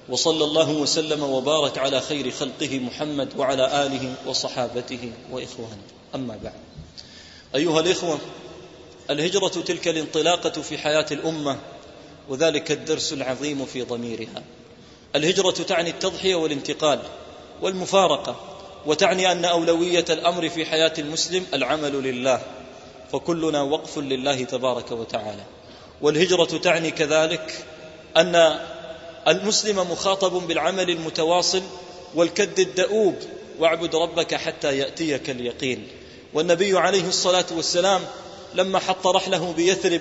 وصلى 0.09 0.45
الله 0.45 0.71
وسلم 0.71 1.23
وبارك 1.23 1.79
على 1.79 2.01
خير 2.01 2.31
خلقه 2.31 2.79
محمد 2.79 3.29
وعلى 3.37 3.87
آله 3.87 4.15
وصحابته 4.27 5.13
وإخوانه. 5.31 5.83
أما 6.15 6.39
بعد 6.45 6.53
أيها 7.55 7.81
الإخوة 7.81 8.19
الهجرة 9.11 9.49
تلك 9.49 9.89
الانطلاقة 9.89 10.63
في 10.63 10.79
حياة 10.79 11.07
الأمة 11.11 11.59
وذلك 12.29 12.73
الدرس 12.73 13.13
العظيم 13.13 13.65
في 13.67 13.83
ضميرها. 13.83 14.43
الهجرة 15.17 15.51
تعني 15.51 15.91
التضحية 15.91 16.35
والانتقال 16.35 17.01
والمفارقة 17.63 18.58
وتعني 18.87 19.33
أن 19.33 19.45
أولوية 19.45 20.05
الأمر 20.11 20.49
في 20.49 20.67
حياة 20.67 20.93
المسلم 20.99 21.47
العمل 21.55 21.93
لله 21.93 22.41
فكلنا 23.13 23.63
وقف 23.63 23.99
لله 23.99 24.45
تبارك 24.45 24.91
وتعالى. 24.93 25.43
والهجرة 26.01 26.59
تعني 26.59 26.91
كذلك 26.91 27.65
أن 28.17 28.59
المسلم 29.29 29.91
مخاطب 29.91 30.33
بالعمل 30.33 30.91
المتواصل 30.91 31.63
والكد 32.15 32.59
الدؤوب 32.59 33.15
واعبد 33.59 33.97
ربك 33.97 34.35
حتى 34.35 34.79
يأتيك 34.79 35.31
اليقين. 35.31 35.89
والنبي 36.35 36.79
عليه 36.79 37.09
الصلاة 37.09 37.47
والسلام 37.57 38.01
لما 38.55 38.79
حط 38.79 39.07
رحله 39.07 39.53
بيثرب 39.57 40.01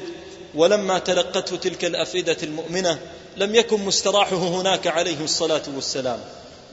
ولما 0.55 0.99
تلقته 0.99 1.55
تلك 1.57 1.85
الأفئدة 1.85 2.37
المؤمنة 2.43 2.99
لم 3.37 3.55
يكن 3.55 3.85
مستراحه 3.85 4.35
هناك 4.35 4.87
عليه 4.87 5.23
الصلاة 5.23 5.63
والسلام. 5.75 6.19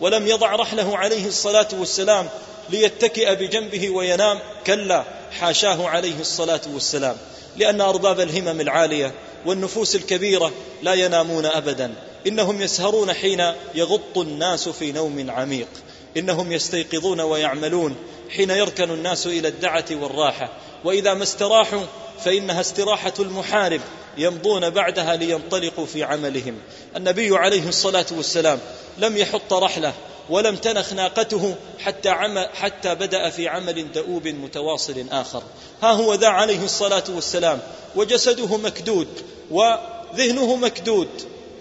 ولم 0.00 0.26
يضع 0.26 0.54
رحله 0.54 0.98
عليه 0.98 1.26
الصلاة 1.26 1.68
والسلام 1.72 2.28
ليتكئ 2.70 3.35
بجنبه 3.35 3.90
وينام 3.90 4.38
كلا 4.66 5.04
حاشاه 5.40 5.88
عليه 5.88 6.20
الصلاة 6.20 6.61
والسلام. 6.74 7.16
لأن 7.57 7.80
أرباب 7.80 8.20
الهمم 8.20 8.61
العالية 8.61 9.14
والنفوس 9.46 9.96
الكبيرة 9.96 10.52
لا 10.83 10.94
ينامون 10.94 11.46
ابدا. 11.46 11.94
إنهم 12.26 12.62
يسهرون 12.62 13.12
حين 13.12 13.52
يغط 13.74 14.18
الناس 14.18 14.68
في 14.68 14.92
نوم 14.92 15.30
عميق. 15.30 15.68
إنهم 16.16 16.52
يستيقظون 16.52 17.20
ويعملون 17.20 17.96
حين 18.37 18.50
يركن 18.50 18.90
الناس 18.90 19.26
إلى 19.26 19.48
الدعة 19.48 19.85
والراحة. 19.90 20.52
وإذا 20.85 21.14
ما 21.14 21.22
استراحوا 21.22 21.83
فإنها 22.24 22.61
استراحة 22.61 23.14
المحارب. 23.18 23.80
يمضون 24.18 24.70
بعدها 24.70 25.16
لينطلقوا 25.16 25.87
في 25.87 26.03
عملهم. 26.03 26.59
النبي 26.96 27.37
عليه 27.37 27.68
الصلاة 27.68 28.07
والسلام 28.12 28.59
لم 28.98 29.16
يحط 29.16 29.53
رحلة 29.53 29.92
ولم 30.31 30.57
تنخ 30.57 30.92
ناقته 30.92 31.55
حتى, 31.79 32.09
عمل 32.09 32.48
حتى 32.55 32.94
بدأ 32.94 33.31
في 33.31 33.48
عمل 33.48 33.92
دؤوب 33.92 34.29
متواصل 34.29 35.05
آخر. 35.11 35.42
ها 35.83 35.92
هو 35.92 36.14
ذا 36.14 36.29
عليه 36.29 36.64
الصلاة 36.64 37.05
والسلام 37.09 37.61
وجسده 37.96 38.57
مكدود 38.57 39.09
وذهنه 39.50 40.57
مكدود 40.57 41.09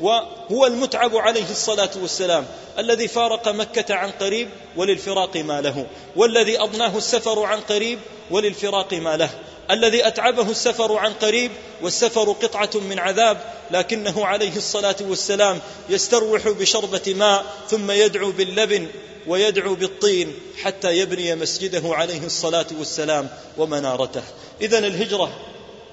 وهو 0.01 0.65
المتعب 0.65 1.15
عليه 1.15 1.51
الصلاة 1.51 1.89
والسلام 2.01 2.45
الذي 2.79 3.07
فارق 3.07 3.47
مكة 3.47 3.95
عن 3.95 4.11
قريب 4.11 4.49
وللفراق 4.77 5.37
ما 5.37 5.61
له 5.61 5.85
والذي 6.15 6.61
أضناه 6.61 6.97
السفر 6.97 7.43
عن 7.43 7.59
قريب 7.59 7.99
وللفراق 8.31 8.93
ما 8.93 9.17
له 9.17 9.29
الذي 9.71 10.07
أتعبه 10.07 10.51
السفر 10.51 10.97
عن 10.97 11.13
قريب 11.13 11.51
والسفر 11.81 12.31
قطعة 12.31 12.69
من 12.89 12.99
عذاب 12.99 13.37
لكنه 13.71 14.25
عليه 14.25 14.55
الصلاة 14.55 14.95
والسلام 15.01 15.59
يستروح 15.89 16.47
بشربة 16.47 17.13
ماء 17.17 17.45
ثم 17.69 17.91
يدعو 17.91 18.31
باللبن 18.31 18.87
ويدعو 19.27 19.75
بالطين 19.75 20.33
حتى 20.63 20.97
يبني 20.97 21.35
مسجده 21.35 21.81
عليه 21.85 22.25
الصلاة 22.25 22.65
والسلام 22.79 23.29
ومنارته. 23.57 24.23
اذا 24.61 24.79
الهجرة 24.79 25.33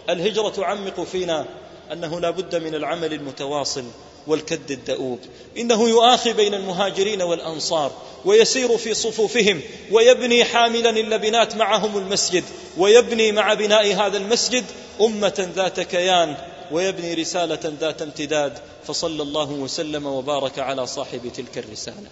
الهجرة 0.09 0.49
تعمق 0.49 1.01
فينا 1.01 1.47
أنه 1.93 2.21
لا 2.21 2.31
بد 2.31 2.57
من 2.57 2.75
العمل 2.75 3.13
المتواصل 3.13 3.85
والكد 4.27 4.71
الدؤوب. 4.71 5.19
إنه 5.59 5.89
يؤاخي 5.89 6.33
بين 6.33 6.55
المهاجرين 6.55 7.23
والأنصار 7.23 7.93
ويسير 8.25 8.79
في 8.79 8.95
صفوفهم 8.95 9.61
ويبني 9.91 10.45
حاملا 10.45 10.91
اللبنات 10.91 11.57
معهم 11.57 11.99
المسجد 11.99 12.45
ويبني 12.77 13.33
مع 13.33 13.55
بناء 13.55 13.95
هذا 13.95 14.17
المسجد 14.17 14.65
أمة 15.01 15.49
ذات 15.57 15.81
كيان 15.81 16.37
ويبني 16.73 17.15
رسالة 17.15 17.73
ذات 17.81 18.03
امتداد. 18.03 18.59
فصلى 18.87 19.23
الله 19.23 19.51
وسلم 19.51 20.07
وبارك 20.07 20.59
على 20.59 20.87
صاحب 20.87 21.33
تلك 21.37 21.59
الرسالة. 21.59 22.09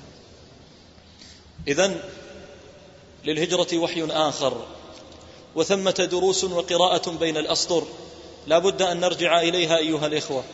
إذا 1.69 1.95
للهجرة 3.25 3.79
وحي 3.79 4.07
آخر 4.11 4.67
وثمة 5.57 6.09
دروس 6.11 6.45
وقراءة 6.45 7.11
بين 7.11 7.37
الأسطر. 7.37 7.83
لا 8.49 8.59
بد 8.59 8.83
أن 8.83 9.01
نرجع 9.01 9.41
إليها 9.41 9.79
أيها 9.79 10.07
الإخوة 10.07 10.45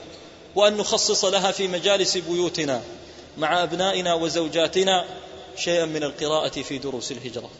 وأن 0.54 0.76
نخصص 0.76 1.24
لها 1.24 1.52
في 1.52 1.68
مجالس 1.68 2.16
بيوتنا 2.16 2.82
مع 3.38 3.62
أبنائنا 3.62 4.14
وزوجاتنا 4.14 5.04
شيئا 5.56 5.84
من 5.84 6.02
القراءة 6.02 6.62
في 6.62 6.78
دروس 6.78 7.12
الهجرة. 7.12 7.50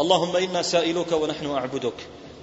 اللهم 0.00 0.36
إنا 0.36 0.62
سائلك 0.62 1.12
ونحن 1.12 1.46
أعبدك. 1.46 1.94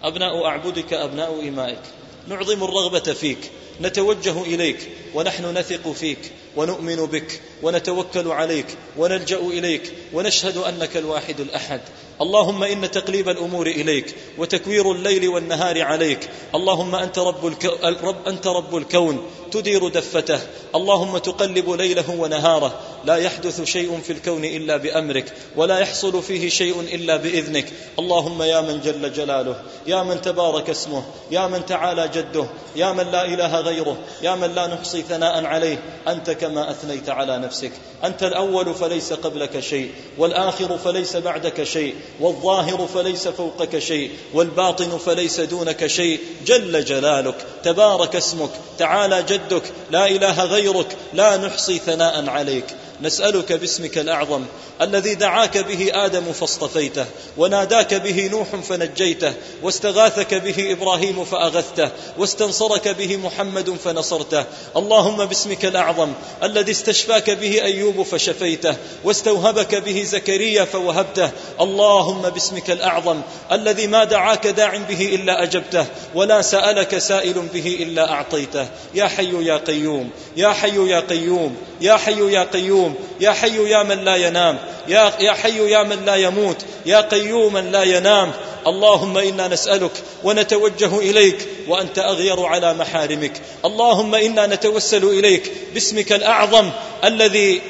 أبناء 0.03 0.45
أعبدك 0.45 0.93
أبناء 0.93 1.47
إمائك. 1.47 1.81
نعظم 2.27 2.63
الرغبة 2.63 3.13
فيك 3.13 3.51
نتوجه 3.81 4.41
إليك 4.41 4.89
ونحن 5.13 5.57
نثق 5.57 5.91
فيك 5.91 6.31
ونؤمن 6.55 6.95
بك 6.95 7.41
ونتوكل 7.63 8.27
عليك 8.27 8.67
ونلجأ 8.97 9.39
إليك 9.39 9.93
ونشهد 10.13 10.57
أنك 10.57 10.97
الواحد 10.97 11.39
الأحد. 11.39 11.81
اللهم 12.21 12.63
إن 12.63 12.91
تقليب 12.91 13.29
الأمور 13.29 13.67
إليك 13.67 14.15
وتكوير 14.38 14.91
الليل 14.91 15.27
والنهار 15.27 15.81
عليك. 15.81 16.29
اللهم 16.55 16.95
أنت 16.95 17.19
رب, 17.19 17.47
الكو... 17.47 17.67
رب 17.84 18.27
أنت 18.27 18.47
رب 18.47 18.77
الكون. 18.77 19.25
تدير 19.51 19.87
دفته. 19.87 20.39
اللهم 20.75 21.17
تقلب 21.17 21.69
ليله 21.69 22.09
ونهاره. 22.09 22.79
لا 23.05 23.15
يحدث 23.17 23.63
شيء 23.63 23.99
في 24.03 24.13
الكون 24.13 24.45
إلا 24.45 24.77
بأمرك 24.77 25.33
ولا 25.55 25.79
يحصل 25.79 26.23
فيه 26.23 26.49
شيء 26.49 26.81
إلا 26.81 27.17
بإذنك. 27.17 27.65
اللهم 27.99 28.41
يا 28.41 28.61
من 28.61 28.81
جل 28.81 29.13
جلاله 29.13 29.61
يا 29.87 30.03
من 30.03 30.21
تبارك 30.21 30.69
اسمه 30.69 31.03
يا 31.31 31.47
من 31.47 31.65
تعالى 31.65 32.07
جده 32.07 32.45
يا 32.75 32.91
من 32.91 33.11
لا 33.11 33.25
إله 33.25 33.59
غيره 33.59 33.97
يا 34.21 34.35
من 34.35 34.55
لا 34.55 34.67
نحصي 34.67 35.01
ثناء 35.01 35.45
عليه. 35.45 35.77
أنت 36.07 36.29
كما 36.29 36.71
أثنيت 36.71 37.09
على 37.09 37.37
نفسك. 37.37 37.71
أنت 38.03 38.23
الأول 38.23 38.73
فليس 38.75 39.13
قبلك 39.13 39.59
شيء 39.59 39.91
والآخر 40.17 40.77
فليس 40.77 41.15
بعدك 41.15 41.63
شيء 41.63 41.95
والظاهر 42.19 42.87
فليس 42.93 43.27
فوقك 43.27 43.79
شيء 43.79 44.11
والباطن 44.33 44.97
فليس 44.97 45.39
دونك 45.39 45.87
شيء. 45.87 46.19
جل 46.45 46.85
جلالك 46.85 47.35
تبارك 47.63 48.15
اسمك 48.15 48.49
تعالى 48.77 49.23
جدك 49.49 49.63
لا 49.91 50.08
إله 50.08 50.45
غيرك 50.45 50.97
لا 51.13 51.38
نحصي 51.38 51.80
ثناء 51.80 52.30
عليك. 52.30 52.65
نسألك 53.01 53.53
باسمك 53.53 53.97
الأعظم 53.97 54.43
الذي 54.81 55.15
دعاك 55.15 55.57
به 55.57 55.89
آدم 55.93 56.31
فاصطفيته 56.31 57.05
وناداك 57.37 57.93
به 57.93 58.27
نوح 58.27 58.47
فنجيته 58.55 59.33
واستغاثك 59.63 60.33
به 60.33 60.71
إبراهيم 60.71 61.25
فأغثته 61.25 61.89
واستنصرك 62.17 62.87
به 62.87 63.17
محمد 63.17 63.69
فنصرته. 63.83 64.45
اللهم 64.77 65.25
باسمك 65.25 65.65
الأعظم 65.65 66.13
الذي 66.43 66.71
استشفاك 66.71 67.29
به 67.29 67.63
أيوب 67.63 68.03
فشفيته 68.03 68.75
واستوهبك 69.03 69.75
به 69.75 70.03
زكريا 70.03 70.65
فوهبته. 70.65 71.31
اللهم 71.61 72.21
باسمك 72.21 72.71
الأعظم 72.71 73.21
الذي 73.51 73.87
ما 73.87 74.03
دعاك 74.03 74.47
داع 74.47 74.77
به 74.77 75.15
إلا 75.15 75.43
أجبته 75.43 75.85
ولا 76.15 76.41
سألك 76.41 76.97
سائل 76.97 77.33
به 77.53 77.77
إلا 77.79 78.11
أعطيته. 78.11 78.67
يا 78.95 79.07
حي 79.07 79.45
يا 79.45 79.57
قيوم 79.57 80.09
يا 80.37 80.53
حي 80.53 80.89
يا 80.89 80.99
قيوم 80.99 81.55
يا 81.81 81.97
حي 81.97 82.31
يا 82.31 82.43
قيوم. 82.43 82.90
يا 83.19 83.32
حي 83.32 83.69
يا 83.69 83.84
من 83.84 84.06
لا 84.06 84.15
ينام. 84.15 84.58
يا, 84.88 85.13
يا 85.19 85.32
حي 85.32 85.71
يا 85.71 85.84
من 85.84 86.06
لا 86.06 86.15
يموت. 86.15 86.58
يا 86.86 87.01
قيوما 87.01 87.60
لا 87.60 87.84
ينام. 87.84 88.32
اللهم 88.67 89.17
إنا 89.17 89.47
نسألك 89.47 89.91
ونتوجه 90.23 90.99
إليك 90.99 91.47
وأنت 91.67 91.99
أغير 91.99 92.45
على 92.45 92.73
محارمك. 92.73 93.41
اللهم 93.65 94.15
إنا 94.15 94.47
نتوسل 94.47 95.04
إليك 95.04 95.51
باسمك 95.73 96.12
الأعظم 96.12 96.69
الذي 97.04 97.62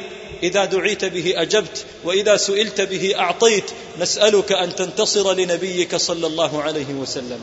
إذا 0.43 0.65
دعيت 0.65 1.05
به 1.05 1.33
أجبت 1.35 1.85
وإذا 2.03 2.37
سئلت 2.37 2.81
به 2.81 3.13
أعطيت. 3.19 3.71
نسألك 3.99 4.51
أن 4.51 4.75
تنتصر 4.75 5.33
لنبيك 5.33 5.95
صلى 5.95 6.27
الله 6.27 6.61
عليه 6.61 6.93
وسلم. 6.93 7.39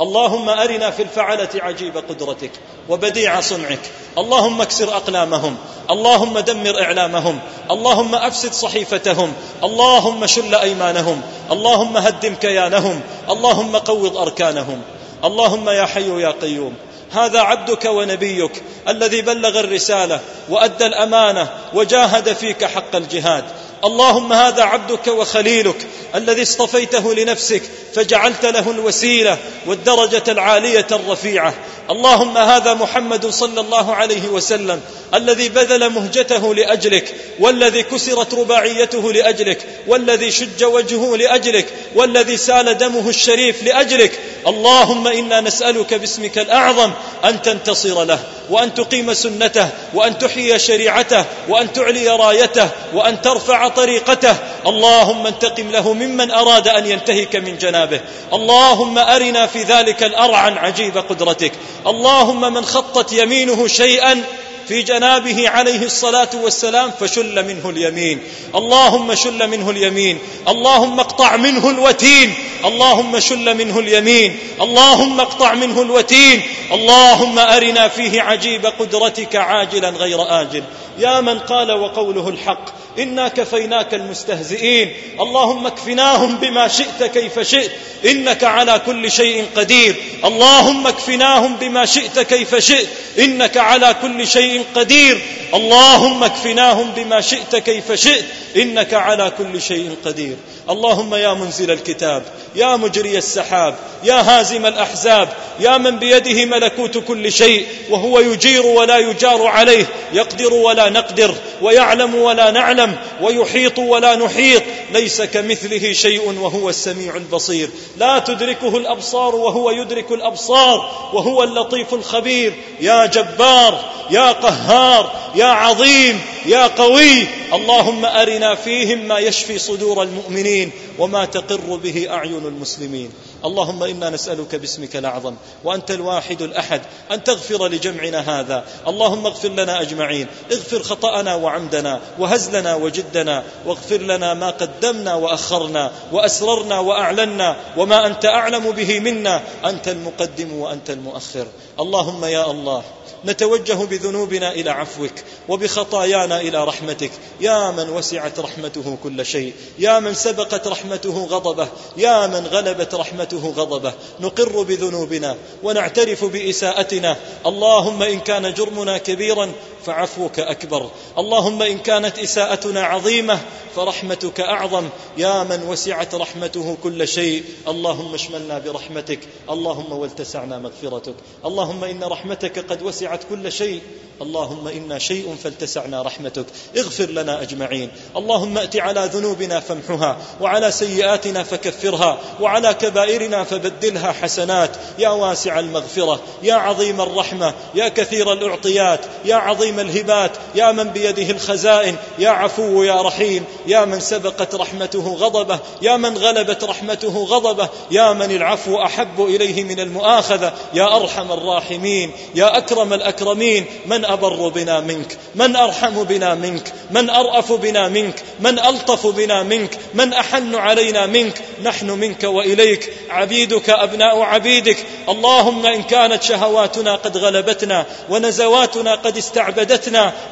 اللهم 0.00 0.48
أرنا 0.48 0.90
في 0.90 1.02
الفعلة 1.02 1.48
عجيب 1.54 1.96
قدرتك 1.96 2.50
وبديع 2.88 3.40
صنعك. 3.40 3.80
اللهم 4.18 4.60
اكسر 4.60 4.96
أقلامهم. 4.96 5.56
اللهم 5.90 6.38
دمر 6.38 6.82
إعلامهم. 6.82 7.38
اللهم 7.70 8.14
أفسد 8.14 8.52
صحيفتهم. 8.52 9.32
اللهم 9.64 10.26
شل 10.26 10.54
أيمانهم. 10.54 11.22
اللهم 11.52 11.96
هدم 11.96 12.34
كيانهم. 12.34 13.00
اللهم 13.30 13.76
قوض 13.76 14.16
أركانهم. 14.16 14.82
اللهم 15.24 15.68
يا 15.68 15.86
حي 15.86 16.22
يا 16.22 16.30
قيوم 16.30 16.74
هذا 17.10 17.40
عبدك 17.40 17.84
ونبيك 17.84 18.62
الذي 18.88 19.22
بلغ 19.22 19.60
الرسالة 19.60 20.20
وأدى 20.48 20.86
الأمانة 20.86 21.48
وجاهد 21.74 22.32
فيك 22.32 22.64
حق 22.64 22.96
الجهاد. 22.96 23.44
اللهم 23.84 24.32
هذا 24.32 24.62
عبدك 24.62 25.06
وخليلك 25.06 25.86
الذي 26.14 26.42
اصطفيته 26.42 27.14
لنفسك 27.14 27.62
فجعلت 27.94 28.44
له 28.44 28.70
الوسيلة 28.70 29.38
والدرجة 29.66 30.22
العالية 30.28 30.86
الرفيعة. 30.92 31.54
اللهم 31.90 32.38
هذا 32.38 32.74
محمد 32.74 33.26
صلى 33.26 33.60
الله 33.60 33.94
عليه 33.94 34.28
وسلم 34.28 34.80
الذي 35.14 35.48
بذل 35.48 35.90
مهجته 35.90 36.54
لأجلك 36.54 37.14
والذي 37.40 37.82
كسرت 37.82 38.34
رباعيته 38.34 39.12
لأجلك 39.12 39.58
والذي 39.86 40.30
شج 40.30 40.64
وجهه 40.64 41.16
لأجلك 41.16 41.66
والذي 41.94 42.36
سال 42.36 42.78
دمه 42.78 43.08
الشريف 43.08 43.62
لأجلك. 43.62 44.12
اللهم 44.46 45.06
إنا 45.06 45.40
نسألك 45.40 45.94
باسمك 45.94 46.38
الأعظم 46.38 46.90
أن 47.24 47.42
تنتصر 47.42 48.04
له 48.04 48.18
وأن 48.50 48.74
تقيم 48.74 49.14
سنته 49.14 49.68
وأن 49.94 50.18
تحيي 50.18 50.58
شريعته 50.58 51.24
وأن 51.48 51.72
تعلي 51.72 52.08
رايته 52.08 52.68
وأن 52.94 53.22
ترفع 53.22 53.68
طريقته. 53.76 54.36
اللهم 54.66 55.26
انتقم 55.26 55.70
له 55.70 55.92
ممن 55.92 56.30
أراد 56.30 56.68
أن 56.68 56.86
ينتهك 56.86 57.36
من 57.36 57.58
جنابه. 57.58 58.00
اللهم 58.32 58.98
أرنا 58.98 59.46
في 59.46 59.62
ذلك 59.62 60.02
الارعن 60.02 60.58
عجيب 60.58 60.98
قدرتك. 60.98 61.52
اللهم 61.86 62.52
من 62.52 62.64
خطت 62.64 63.12
يمينه 63.12 63.66
شيئا 63.66 64.22
في 64.68 64.82
جنابه 64.82 65.48
عليه 65.48 65.82
الصلاة 65.82 66.28
والسلام 66.34 66.90
فشل 67.00 67.46
منه 67.46 67.70
اليمين. 67.70 68.22
اللهم 68.54 69.14
شل 69.14 69.48
منه 69.48 69.70
اليمين. 69.70 70.18
اللهم 70.48 71.00
اقطع 71.00 71.36
منه 71.36 71.70
الوتين. 71.70 72.34
اللهم 72.64 73.20
شل 73.20 73.54
منه 73.54 73.78
اليمين. 73.78 74.38
اللهم 74.60 75.20
اقطع 75.20 75.54
منه 75.54 75.82
الوتين. 75.82 76.42
اللهم 76.72 77.38
أرنا 77.38 77.88
فيه 77.88 78.22
عجيب 78.22 78.66
قدرتك 78.66 79.36
عاجلا 79.36 79.88
غير 79.88 80.40
آجل. 80.40 80.62
يا 80.98 81.20
من 81.20 81.38
قال 81.38 81.72
وقوله 81.72 82.28
الحق. 82.28 82.79
إنا 82.98 83.28
كفيناك 83.28 83.94
المستهزئين. 83.94 84.92
اللهم 85.20 85.66
اكفناهم 85.66 86.36
بما 86.36 86.68
شئت 86.68 87.02
كيف 87.02 87.40
شئت. 87.40 87.70
إنك 88.04 88.44
على 88.44 88.80
كل 88.86 89.10
شيء 89.10 89.46
قدير. 89.56 89.94
اللهم 90.24 90.86
اكفناهم 90.86 91.56
بما 91.56 91.86
شئت 91.86 92.18
كيف 92.18 92.54
شئت. 92.54 92.88
إنك 93.18 93.56
على 93.56 93.96
كل 94.02 94.26
شيء 94.26 94.64
قدير. 94.74 95.18
اللهم 95.54 96.24
اكفناهم 96.24 96.90
بما 96.96 97.20
شئت 97.20 97.56
كيف 97.56 97.92
شئت. 97.92 98.24
إنك 98.56 98.94
على 98.94 99.32
كل 99.38 99.62
شيء 99.62 99.96
قدير. 100.04 100.36
اللهم 100.70 101.14
يا 101.14 101.34
منزل 101.34 101.70
الكتاب 101.70 102.22
يا 102.56 102.76
مجري 102.76 103.18
السحاب 103.18 103.74
يا 104.04 104.14
هازم 104.14 104.66
الأحزاب 104.66 105.28
يا 105.60 105.78
من 105.78 105.98
بيده 105.98 106.44
ملكوت 106.44 106.98
كل 106.98 107.32
شيء 107.32 107.66
وهو 107.90 108.20
يجير 108.20 108.66
ولا 108.66 108.98
يجار 108.98 109.46
عليه 109.46 109.86
يقدر 110.12 110.52
ولا 110.52 110.88
نقدر. 110.88 111.34
ويعلم 111.62 112.14
ولا 112.14 112.50
نعلم 112.50 112.96
ويحيط 113.20 113.78
ولا 113.78 114.16
نحيط. 114.16 114.62
ليس 114.92 115.22
كمثله 115.22 115.92
شيء 115.92 116.38
وهو 116.40 116.68
السميع 116.68 117.16
البصير. 117.16 117.70
لا 117.96 118.18
تدركه 118.18 118.76
الأبصار 118.76 119.34
وهو 119.34 119.70
يدرك 119.70 120.12
الأبصار 120.12 121.10
وهو 121.12 121.42
اللطيف 121.42 121.94
الخبير. 121.94 122.52
يا 122.80 123.06
جبار 123.06 123.84
يا 124.10 124.32
قهار 124.32 125.12
يا 125.34 125.44
عظيم 125.44 126.20
يا 126.46 126.66
قوي. 126.66 127.26
اللهم 127.52 128.04
أرنا 128.04 128.54
فيهم 128.54 128.98
ما 128.98 129.18
يشفي 129.18 129.58
صدور 129.58 130.02
المؤمنين 130.02 130.70
وما 130.98 131.24
تقر 131.24 131.76
به 131.76 132.06
أعين 132.10 132.46
المسلمين. 132.46 133.10
اللهم 133.44 133.82
إنا 133.82 134.10
نسألك 134.10 134.54
باسمك 134.54 134.96
الأعظم 134.96 135.34
وأنت 135.64 135.90
الواحد 135.90 136.42
الأحد 136.42 136.80
أن 137.12 137.24
تغفر 137.24 137.68
لجمعنا 137.68 138.40
هذا. 138.40 138.64
اللهم 138.88 139.26
اغفر 139.26 139.48
لنا 139.48 139.80
أجمعين. 139.80 140.26
اغفر 140.52 140.82
خطأنا 140.82 141.34
وعمدنا 141.34 142.00
وهزلنا 142.18 142.74
وجدنا. 142.74 143.44
واغفر 143.66 143.96
لنا 143.96 144.34
ما 144.34 144.50
قدمنا 144.50 145.14
وأخرنا 145.14 145.92
وأسررنا 146.12 146.78
وأعلنا 146.78 147.56
وما 147.76 148.06
أنت 148.06 148.24
أعلم 148.26 148.70
به 148.70 149.00
منا. 149.00 149.42
أنت 149.64 149.88
المقدم 149.88 150.52
وأنت 150.52 150.90
المؤخر. 150.90 151.46
اللهم 151.80 152.24
يا 152.24 152.50
الله 152.50 152.82
نتوجه 153.24 153.74
بذنوبنا 153.74 154.52
إلى 154.52 154.70
عفوك 154.70 155.12
وبخطايانا 155.48 156.40
إلى 156.40 156.64
رحمتك. 156.64 157.10
يا 157.40 157.70
من 157.70 157.88
وسعت 157.88 158.38
رحمته 158.38 158.98
كل 159.02 159.26
شيء. 159.26 159.54
يا 159.78 160.00
من 160.00 160.14
سبقت 160.14 160.68
رحمته 160.68 161.26
غضبه. 161.30 161.68
يا 161.96 162.26
من 162.26 162.46
غلبت 162.46 162.94
رحمته 162.94 163.29
غضبه. 163.34 163.92
نقر 164.20 164.62
بذنوبنا 164.62 165.36
ونعترف 165.62 166.24
بإساءتنا. 166.24 167.16
اللهم 167.46 168.02
إن 168.02 168.20
كان 168.20 168.54
جرمنا 168.54 168.98
كبيرا 168.98 169.52
فعفوك 169.86 170.40
أكبر. 170.40 170.90
اللهم 171.18 171.62
إن 171.62 171.78
كانت 171.78 172.18
إساءتنا 172.18 172.82
عظيمة 172.82 173.38
فرحمتك 173.76 174.40
أعظم. 174.40 174.88
يا 175.18 175.42
من 175.44 175.62
وسعت 175.68 176.14
رحمته 176.14 176.76
كل 176.82 177.08
شيء. 177.08 177.44
اللهم 177.68 178.14
اشملنا 178.14 178.58
برحمتك. 178.58 179.20
اللهم 179.50 179.92
ولتسعنا 179.92 180.58
مغفرتك. 180.58 181.14
اللهم 181.44 181.84
إن 181.84 182.04
رحمتك 182.04 182.58
قد 182.72 182.82
وسعت 182.82 183.20
كل 183.30 183.52
شيء. 183.52 183.80
اللهم 184.22 184.68
أنا 184.68 184.98
شيء 184.98 185.36
فلتسعنا 185.44 186.02
رحمتك. 186.02 186.46
اغفر 186.76 187.10
لنا 187.10 187.42
أجمعين. 187.42 187.90
اللهم 188.16 188.58
أت 188.58 188.76
على 188.76 189.10
ذنوبنا 189.12 189.60
فامحها 189.60 190.16
وعلى 190.40 190.70
سيئاتنا 190.70 191.42
فكفرها. 191.42 192.18
وعلى 192.40 192.74
كبائرنا 192.74 193.44
فبدلها 193.44 194.12
حسنات. 194.12 194.70
يا 194.98 195.08
واسع 195.08 195.58
المغفرة. 195.58 196.20
يا 196.42 196.54
عظيم 196.54 197.00
الرحمة. 197.00 197.54
يا 197.74 197.88
كثير 197.88 198.32
الأعطيات. 198.32 199.00
يا 199.24 199.36
عظيم 199.36 199.69
الهبات 199.78 200.30
يا 200.54 200.72
من 200.72 200.84
بيده 200.84 201.30
الخزائن 201.30 201.96
يا 202.18 202.30
عفو 202.30 202.82
يا 202.82 203.02
رحيم 203.02 203.44
يا 203.66 203.84
من 203.84 204.00
سبقت 204.00 204.54
رحمته 204.54 205.14
غضبه 205.14 205.58
يا 205.82 205.96
من 205.96 206.18
غلبت 206.18 206.64
رحمته 206.64 207.24
غضبه 207.24 207.68
يا 207.90 208.12
من 208.12 208.30
العفو 208.30 208.82
أحب 208.82 209.20
إليه 209.20 209.64
من 209.64 209.80
المؤاخذة 209.80 210.52
يا 210.74 210.96
أرحم 210.96 211.32
الراحمين 211.32 212.12
يا 212.34 212.58
أكرم 212.58 212.92
الأكرمين 212.92 213.64
من 213.86 214.04
أبر 214.04 214.48
بنا 214.48 214.80
منك 214.80 215.18
من 215.34 215.56
أرحم 215.56 216.04
بنا 216.04 216.34
منك 216.34 216.72
من 216.90 217.10
أرأف 217.10 217.52
بنا 217.52 217.88
منك 217.88 218.22
من 218.40 218.58
ألطف 218.58 219.06
بنا 219.06 219.42
منك 219.42 219.78
من 219.94 220.12
أحن 220.12 220.54
علينا 220.54 221.06
منك 221.06 221.42
نحن 221.62 221.90
منك 221.90 222.24
وإليك 222.24 222.92
عبيدك 223.10 223.70
أبناء 223.70 224.20
عبيدك 224.20 224.76
اللهم 225.08 225.66
إن 225.66 225.82
كانت 225.82 226.22
شهواتنا 226.22 226.94
قد 226.94 227.16
غلبتنا 227.16 227.86
ونزواتنا 228.10 228.94
قد 228.94 229.16
استعبدتنا 229.16 229.59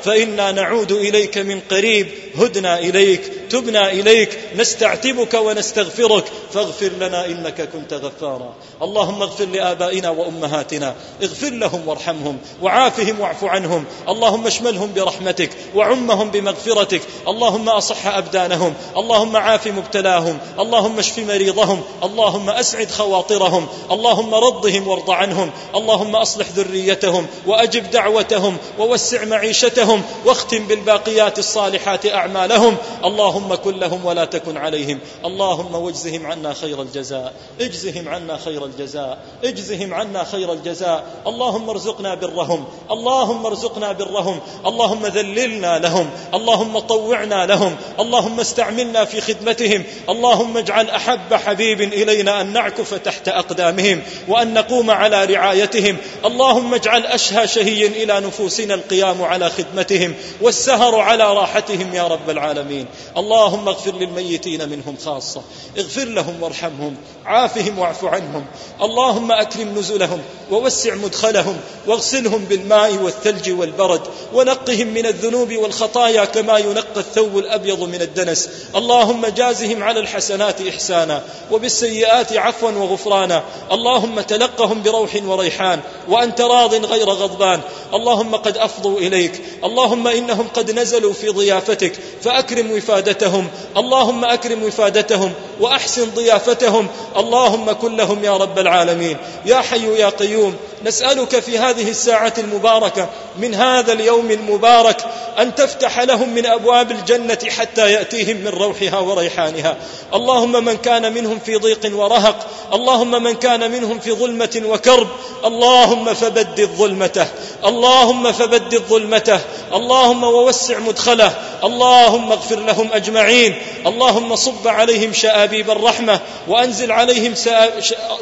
فإنا 0.04 0.52
نعود 0.52 0.92
إليك 0.92 1.38
من 1.38 1.60
قريب. 1.70 2.08
هدنا 2.38 2.78
إليك 2.78 3.32
تبنا 3.50 3.92
إليك 3.92 4.38
نستعتبك 4.56 5.34
ونستغفرك. 5.34 6.24
فاغفر 6.54 6.88
لنا 7.00 7.26
إنك 7.26 7.68
كنت 7.72 7.94
غفارا. 7.94 8.54
اللهم 8.82 9.22
اغفر 9.22 9.44
لآبائنا 9.44 10.10
وأمهاتنا. 10.10 10.94
اغفر 11.22 11.50
لهم 11.50 11.88
وارحمهم 11.88 12.38
وعافهم 12.62 13.20
واعف 13.20 13.44
عنهم. 13.44 13.84
اللهم 14.08 14.46
اشملهم 14.46 14.92
برحمتك 14.96 15.50
وعمهم 15.74 16.30
بمغفرتك. 16.30 17.02
اللهم 17.28 17.68
أصح 17.68 18.06
أبدانهم. 18.06 18.74
اللهم 18.96 19.36
عاف 19.36 19.66
مبتلاهم. 19.66 20.38
اللهم 20.58 20.98
اشف 20.98 21.18
مريضهم. 21.18 21.82
اللهم 22.02 22.50
أسعد 22.50 22.90
خواطرهم. 22.90 23.68
اللهم 23.90 24.34
رضهم 24.34 24.88
وارض 24.88 25.10
عنهم. 25.10 25.50
اللهم 25.74 26.16
أصلح 26.16 26.46
ذريتهم 26.56 27.26
وأجب 27.46 27.90
دعوتهم 27.90 28.56
ووسع 28.78 29.17
معيشتهم 29.24 30.02
واختم 30.24 30.66
بالباقيات 30.66 31.38
الصالحات 31.38 32.06
أعمالهم. 32.06 32.76
اللهم 33.04 33.54
كن 33.54 33.78
لهم 33.78 34.04
ولا 34.04 34.24
تكن 34.24 34.56
عليهم. 34.56 34.98
اللهم 35.24 35.74
واجزهم 35.74 36.26
عنا 36.26 36.54
خير 36.54 36.82
الجزاء. 36.82 37.32
اجزهم 37.60 38.08
عنا 38.08 38.36
خير 38.36 38.64
الجزاء. 38.64 39.18
اجزهم 39.44 39.94
عنا 39.94 40.24
خير 40.24 40.52
الجزاء. 40.52 41.04
اللهم 41.26 41.70
ارزقنا 41.70 42.14
برهم. 42.14 42.64
اللهم 42.90 43.46
ارزقنا 43.46 43.92
برهم. 43.92 44.40
اللهم 44.66 45.06
ذللنا 45.06 45.78
لهم. 45.78 46.10
اللهم 46.34 46.78
طوعنا 46.78 47.46
لهم. 47.46 47.76
اللهم 48.00 48.40
استعملنا 48.40 49.04
في 49.04 49.20
خدمتهم. 49.20 49.84
اللهم 50.08 50.56
اجعل 50.56 50.90
أحب 50.90 51.34
حبيب 51.34 51.80
إلينا 51.80 52.40
أن 52.40 52.52
نعكف 52.52 52.94
تحت 52.94 53.28
أقدامهم 53.28 54.02
وأن 54.28 54.54
نقوم 54.54 54.90
على 54.90 55.24
رعايتهم. 55.24 55.96
اللهم 56.24 56.74
اجعل 56.74 57.06
أشهى 57.06 57.48
شهي 57.48 57.86
إلى 57.86 58.20
نفوسنا 58.20 58.74
القيام 58.74 59.07
على 59.08 59.50
خدمتهم 59.50 60.14
والسهر 60.40 60.94
على 60.94 61.24
راحتهم 61.24 61.94
يا 61.94 62.06
رب 62.06 62.30
العالمين. 62.30 62.86
اللهم 63.16 63.68
اغفر 63.68 63.94
للميتين 63.94 64.68
منهم 64.68 64.96
خاصة. 65.04 65.42
اغفر 65.78 66.04
لهم 66.04 66.42
وارحمهم. 66.42 66.96
عافهم 67.26 67.78
واعف 67.78 68.04
عنهم. 68.04 68.44
اللهم 68.82 69.32
أكرم 69.32 69.78
نزلهم 69.78 70.20
ووسع 70.50 70.94
مدخلهم 70.94 71.56
واغسلهم 71.86 72.44
بالماء 72.44 72.94
والثلج 72.94 73.50
والبرد 73.50 74.00
ونقهم 74.34 74.86
من 74.86 75.06
الذنوب 75.06 75.52
والخطايا 75.52 76.24
كما 76.24 76.58
ينقى 76.58 76.96
الثوب 76.96 77.38
الأبيض 77.38 77.82
من 77.82 78.02
الدنس. 78.02 78.48
اللهم 78.76 79.26
جازهم 79.26 79.82
على 79.82 80.00
الحسنات 80.00 80.60
إحسانا 80.60 81.22
وبالسيئات 81.50 82.32
عفوا 82.32 82.70
وغفرانا. 82.70 83.42
اللهم 83.72 84.20
تلقهم 84.20 84.82
بروح 84.82 85.20
وريحان 85.26 85.80
وأنت 86.08 86.40
راض 86.40 86.74
غير 86.74 87.10
غضبان. 87.10 87.60
اللهم 87.94 88.36
قد 88.36 88.56
أفضوا 88.56 88.97
إليك. 88.98 89.32
اللهم 89.64 90.08
إنهم 90.08 90.48
قد 90.54 90.70
نزلوا 90.70 91.12
في 91.12 91.28
ضيافتك 91.28 91.92
فأكرم 92.22 92.70
وفادتهم. 92.70 93.46
اللهم 93.76 94.24
أكرم 94.24 94.62
وفادتهم 94.62 95.32
وأحسن 95.60 96.10
ضيافتهم. 96.14 96.86
اللهم 97.16 97.72
كن 97.72 97.96
لهم 97.96 98.24
يا 98.24 98.36
رب 98.36 98.58
العالمين. 98.58 99.16
يا 99.46 99.60
حي 99.60 100.00
يا 100.00 100.08
قيوم 100.08 100.56
نسألك 100.84 101.38
في 101.40 101.58
هذه 101.58 101.90
الساعة 101.90 102.34
المباركة 102.38 103.08
من 103.38 103.54
هذا 103.54 103.92
اليوم 103.92 104.30
المبارك 104.30 104.96
أن 105.38 105.54
تفتح 105.54 105.98
لهم 106.00 106.34
من 106.34 106.46
أبواب 106.46 106.90
الجنة 106.90 107.38
حتى 107.58 107.92
يأتيهم 107.92 108.36
من 108.36 108.48
روحها 108.48 108.98
وريحانها. 108.98 109.76
اللهم 110.14 110.64
من 110.64 110.76
كان 110.76 111.14
منهم 111.14 111.38
في 111.38 111.56
ضيق 111.56 111.90
ورهق 111.94 112.46
اللهم 112.72 113.22
من 113.22 113.34
كان 113.34 113.70
منهم 113.70 113.98
في 113.98 114.12
ظلمة 114.12 114.62
وكرب 114.66 115.08
اللهم 115.44 116.14
فبدد 116.14 116.70
ظلمته. 116.78 117.26
اللهم 117.64 118.32
فبدد 118.32 118.82
ظلمته. 118.88 119.40
اللهم 119.72 120.24
ووسع 120.24 120.78
مدخله. 120.78 121.32
اللهم 121.64 122.32
اغفر 122.32 122.60
لهم 122.60 122.92
أجمعين. 122.92 123.54
اللهم 123.86 124.36
صب 124.36 124.68
عليهم 124.68 125.12
شآبيب 125.12 125.70
الرحمة 125.70 126.20
وأنزل 126.48 126.92
عليهم 126.92 127.34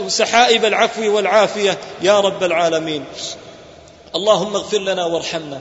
سحائب 0.09 0.65
العفو 0.65 1.17
والعافية. 1.17 1.79
يا 2.03 2.21
رب 2.21 2.45
العالمين. 2.45 3.05
اللهم 4.15 4.57
اغفر 4.57 4.79
لنا 4.79 5.05
وارحمنا. 5.05 5.61